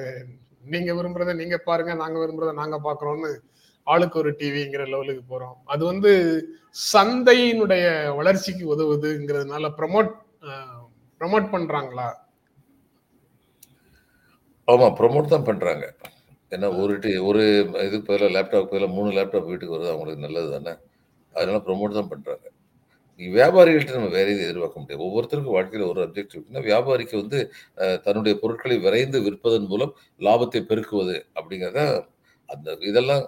நீங்க 0.66 0.94
விரும்புறதை 0.94 1.36
நீங்க 1.36 1.58
பாருங்க 1.58 1.94
நாங்க 1.94 2.20
விரும்புறதை 2.20 2.54
நாங்க 2.54 2.80
பார்க்கறோம்னு 2.84 3.38
ஆளுக்கு 3.84 4.20
ஒரு 4.20 4.32
டிவிங்கிற 4.32 4.88
லெவலுக்கு 4.88 5.40
போறோம். 5.40 5.54
அது 5.66 5.86
வந்து 5.86 6.46
சந்தையினுடைய 6.94 8.16
வளர்ச்சிக்கு 8.16 8.78
உதவுதுங்கிறதுனால 8.78 9.72
ப்ரமோட் 9.78 10.12
ப்ரமோட் 11.20 11.50
பண்றாங்களா? 11.50 12.14
ஆமா 14.68 14.94
ப்ரொமோட் 14.94 15.26
தான் 15.26 15.44
பண்றாங்க. 15.44 15.96
ஏன்னா 16.50 16.82
ஒரு 16.82 17.00
டி 17.00 17.18
ஒரு 17.18 17.70
இதுக்கு 17.74 18.02
பதிலாக 18.02 18.40
லேப்டாப் 18.40 18.66
பதிலாக 18.66 18.92
மூணு 18.92 19.10
லேப்டாப் 19.10 19.46
வீட்டுக்கு 19.46 19.76
வருது 19.76 19.88
அவங்களுக்கு 19.88 20.22
நல்லது 20.22 20.64
தானே 20.64 20.78
அதனால 21.34 21.58
ப்ரொமோட் 21.58 21.94
தான் 21.94 22.08
பண்றாங்க. 22.08 22.52
வியாபாரிகள்ட்ட 23.20 23.96
நம்ம 23.98 24.10
வேற 24.10 24.28
எதுவும் 24.30 24.46
எதிர்பார்க்க 24.46 24.82
முடியாது. 24.82 25.04
ஒவ்வொருத்தருக்கும் 25.08 25.56
வாழ்க்கையில் 25.58 25.90
ஒரு 25.90 26.00
அப்ஜெக்டிவ் 26.06 26.38
இருக்குன்னா 26.38 26.64
வியாபாரிக்கு 26.68 27.16
வந்து 27.22 27.40
தன்னுடைய 28.06 28.34
பொருட்களை 28.42 28.78
விரைந்து 28.86 29.20
விற்பதன் 29.26 29.68
மூலம் 29.68 29.94
லாபத்தை 30.22 30.62
பெருக்குவது 30.72 31.18
அப்படிங்கிறத 31.36 31.82
அந்த 32.50 32.78
இதெல்லாம் 32.90 33.24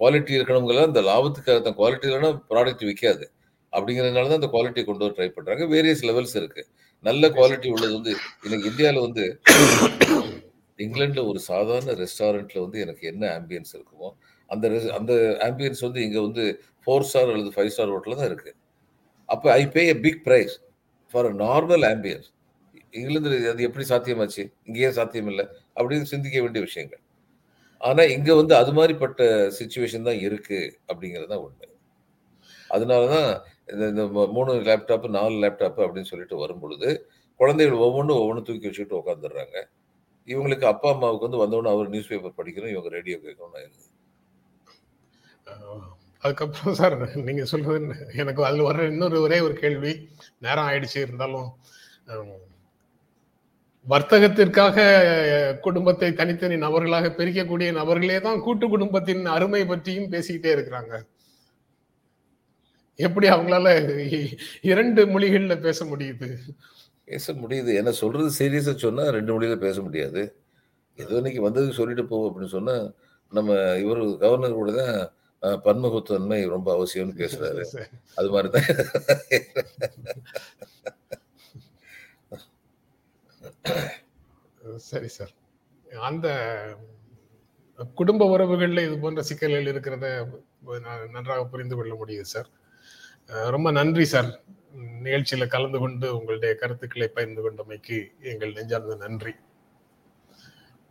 குவாலிட்டி 0.00 0.32
இருக்கணுங்கிறத 0.36 0.84
அந்த 0.90 1.00
லாபத்துக்காக 1.08 1.60
தான் 1.60 1.78
குவாலிட்டி 1.78 2.06
இல்லைன்னா 2.08 2.30
ப்ராடக்ட் 2.50 2.84
விற்காது 2.84 3.24
அப்படிங்கிறதுனால 3.72 4.28
தான் 4.28 4.40
அந்த 4.40 4.50
குவாலிட்டி 4.54 4.82
கொண்டு 4.82 5.04
வர 5.04 5.14
ட்ரை 5.16 5.28
பண்ணுறாங்க 5.30 5.64
வேரியஸ் 5.72 6.04
லெவல்ஸ் 6.04 6.36
இருக்குது 6.40 6.68
நல்ல 7.04 7.28
குவாலிட்டி 7.28 7.68
உள்ளது 7.74 7.92
வந்து 7.96 8.12
இன்னைக்கு 8.44 8.70
இந்தியாவில் 8.70 9.04
வந்து 9.06 9.24
இங்கிலாண்டில் 10.78 11.28
ஒரு 11.30 11.40
சாதாரண 11.50 11.92
ரெஸ்டாரண்ட்டில் 12.00 12.64
வந்து 12.64 12.78
எனக்கு 12.84 13.04
என்ன 13.08 13.24
ஆம்பியன்ஸ் 13.36 13.74
இருக்குமோ 13.76 14.08
அந்த 14.50 14.66
அந்த 14.98 15.12
ஆம்பியன்ஸ் 15.46 15.82
வந்து 15.86 16.00
இங்கே 16.06 16.20
வந்து 16.20 16.44
ஃபோர் 16.86 17.06
ஸ்டார் 17.08 17.32
அல்லது 17.32 17.52
ஃபைவ் 17.56 17.72
ஸ்டார் 17.74 17.92
ஹோட்டலில் 17.94 18.20
தான் 18.20 18.30
இருக்குது 18.30 18.54
அப்போ 19.28 19.48
I 19.60 19.62
pay 19.76 19.82
a 19.88 19.96
big 20.06 20.22
price 20.26 20.54
for 21.14 21.28
a 21.30 21.32
normal 21.44 21.84
ambience 21.92 22.28
England 22.94 23.30
அது 23.52 23.66
எப்படி 23.68 23.84
சாத்தியமாச்சு? 23.92 24.42
இங்கேயே 24.68 24.90
சாத்தியம் 24.98 25.30
இல்லை 25.32 25.44
அப்படின்னு 25.76 26.06
சிந்திக்க 26.12 26.38
வேண்டிய 26.44 26.62
விஷயங்கள். 26.68 27.02
ஆனால் 27.80 28.12
இங்கே 28.16 28.34
வந்து 28.40 28.54
அது 28.60 28.72
மாதிரிப்பட்ட 28.78 29.22
சுச்சுவேஷன் 29.58 30.06
தான் 30.08 30.20
இருக்குது 30.26 30.60
அப்படிங்கிறது 30.90 31.30
தான் 31.34 31.44
உண்மை. 31.46 31.68
அதனால 32.70 33.02
தான் 33.14 33.28
இந்த 33.72 33.84
இந்த 33.92 34.04
மூணு 34.36 34.52
லேப்டாப்பு 34.68 35.08
நாலு 35.18 35.36
லேப்டாப்பு 35.44 35.80
அப்படின்னு 35.86 36.10
சொல்லிட்டு 36.12 36.36
வரும் 36.42 36.62
பொழுது 36.64 36.88
குழந்தைகள் 37.40 37.84
ஒவ்வொன்றும் 37.86 38.20
ஒவ்வொன்றும் 38.22 38.48
தூக்கி 38.48 38.68
வச்சுக்கிட்டு 38.68 39.00
உட்காந்துடுறாங்க 39.00 39.56
இவங்களுக்கு 40.28 40.66
அப்பா 40.72 40.88
அம்மாவுக்கு 40.94 41.26
வந்து 41.26 41.42
வந்தவொடனே 41.42 41.74
அவர் 41.74 41.92
நியூஸ் 41.94 42.10
பேப்பர் 42.12 42.38
படிக்கணும் 42.40 42.74
இவங்க 42.74 42.90
ரேடியோ 42.96 43.18
கேட்கணும் 43.26 43.56
ஆயிருது 43.58 43.84
அதுக்கப்புறம் 46.22 46.76
சார் 46.80 46.96
நீங்க 47.28 47.44
சொல்றது 47.44 47.94
எனக்கு 48.22 48.46
அதுல 48.48 48.66
வர 48.68 48.84
இன்னொரு 48.92 49.16
ஒரே 49.20 49.38
ஒரு 49.40 49.54
கேள்வி 49.62 49.92
நேரம் 50.38 50.68
ஆயிடுச்சு 50.68 50.98
இருந்தாலும் 51.06 51.48
வர்த்தகத்திற்காக 53.86 54.76
குடும்பத்தை 55.66 56.08
தனித்தனி 56.12 56.56
நபர்களாக 56.56 57.10
பிரிக்கக்கூடிய 57.18 57.68
நபர்களே 57.72 58.16
தான் 58.20 58.40
கூட்டு 58.40 58.66
குடும்பத்தின் 58.68 59.26
அருமை 59.26 59.60
பற்றியும் 59.66 60.10
பேசிக்கிட்டே 60.12 60.50
இருக்கிறாங்க. 60.56 60.94
எப்படி 62.98 63.26
அவங்களால 63.28 63.68
இரண்டு 64.70 65.00
மொழிகள்ல 65.06 65.54
பேச 65.60 65.78
முடியுது? 65.84 66.28
பேச 67.04 67.32
முடியுது. 67.32 67.70
என்ன 67.74 67.90
சொல்றது? 67.90 68.28
சீரியஸா 68.38 68.74
சொன்னா 68.76 69.04
ரெண்டு 69.10 69.32
மொழியில 69.34 69.56
பேச 69.56 69.76
முடியாது. 69.82 70.22
ஏதோ 70.98 71.14
இன்னைக்கு 71.16 71.46
வந்ததுக்கு 71.48 71.78
சொல்லிட்டு 71.80 72.04
போவோம் 72.04 72.28
அப்படின்னு 72.28 72.54
சொன்னா 72.56 72.76
நம்ம 73.32 73.52
இவர் 73.84 74.02
கவர்னர் 74.24 74.60
கூட 74.60 74.72
தான் 74.82 74.96
பன்முகத்தன்மை 75.66 76.38
ரொம்ப 76.54 76.68
அவசியம்னு 76.76 77.16
பேசுறாரு. 77.22 77.62
அது 78.14 78.28
மாதிரி 78.34 78.48
தான் 78.54 78.66
சரி 84.90 85.08
சார். 85.16 85.32
அந்த 86.08 86.28
குடும்ப 87.94 88.22
உறவுகள்ல 88.34 88.84
இது 88.86 88.96
போன்ற 88.98 89.22
சிக்கல்கள் 89.22 89.70
இருக்கிறத 89.72 90.06
நன்றாக 91.14 91.40
புரிந்து 91.52 91.76
கொள்ள 91.76 91.92
முடியுது 92.00 92.26
சார். 92.34 92.48
ரொம்ப 93.54 93.68
நன்றி 93.78 94.04
சார். 94.12 94.30
நிகழ்ச்சியில 95.06 95.44
கலந்து 95.46 95.78
கொண்டு 95.78 96.06
உங்களுடைய 96.18 96.52
கருத்துக்களை 96.54 97.08
பகிர்ந்து 97.08 97.42
கொண்டமைக்கு 97.42 97.98
எங்கள் 98.32 98.56
நெஞ்சார்ந்த 98.56 98.96
நன்றி. 99.04 99.34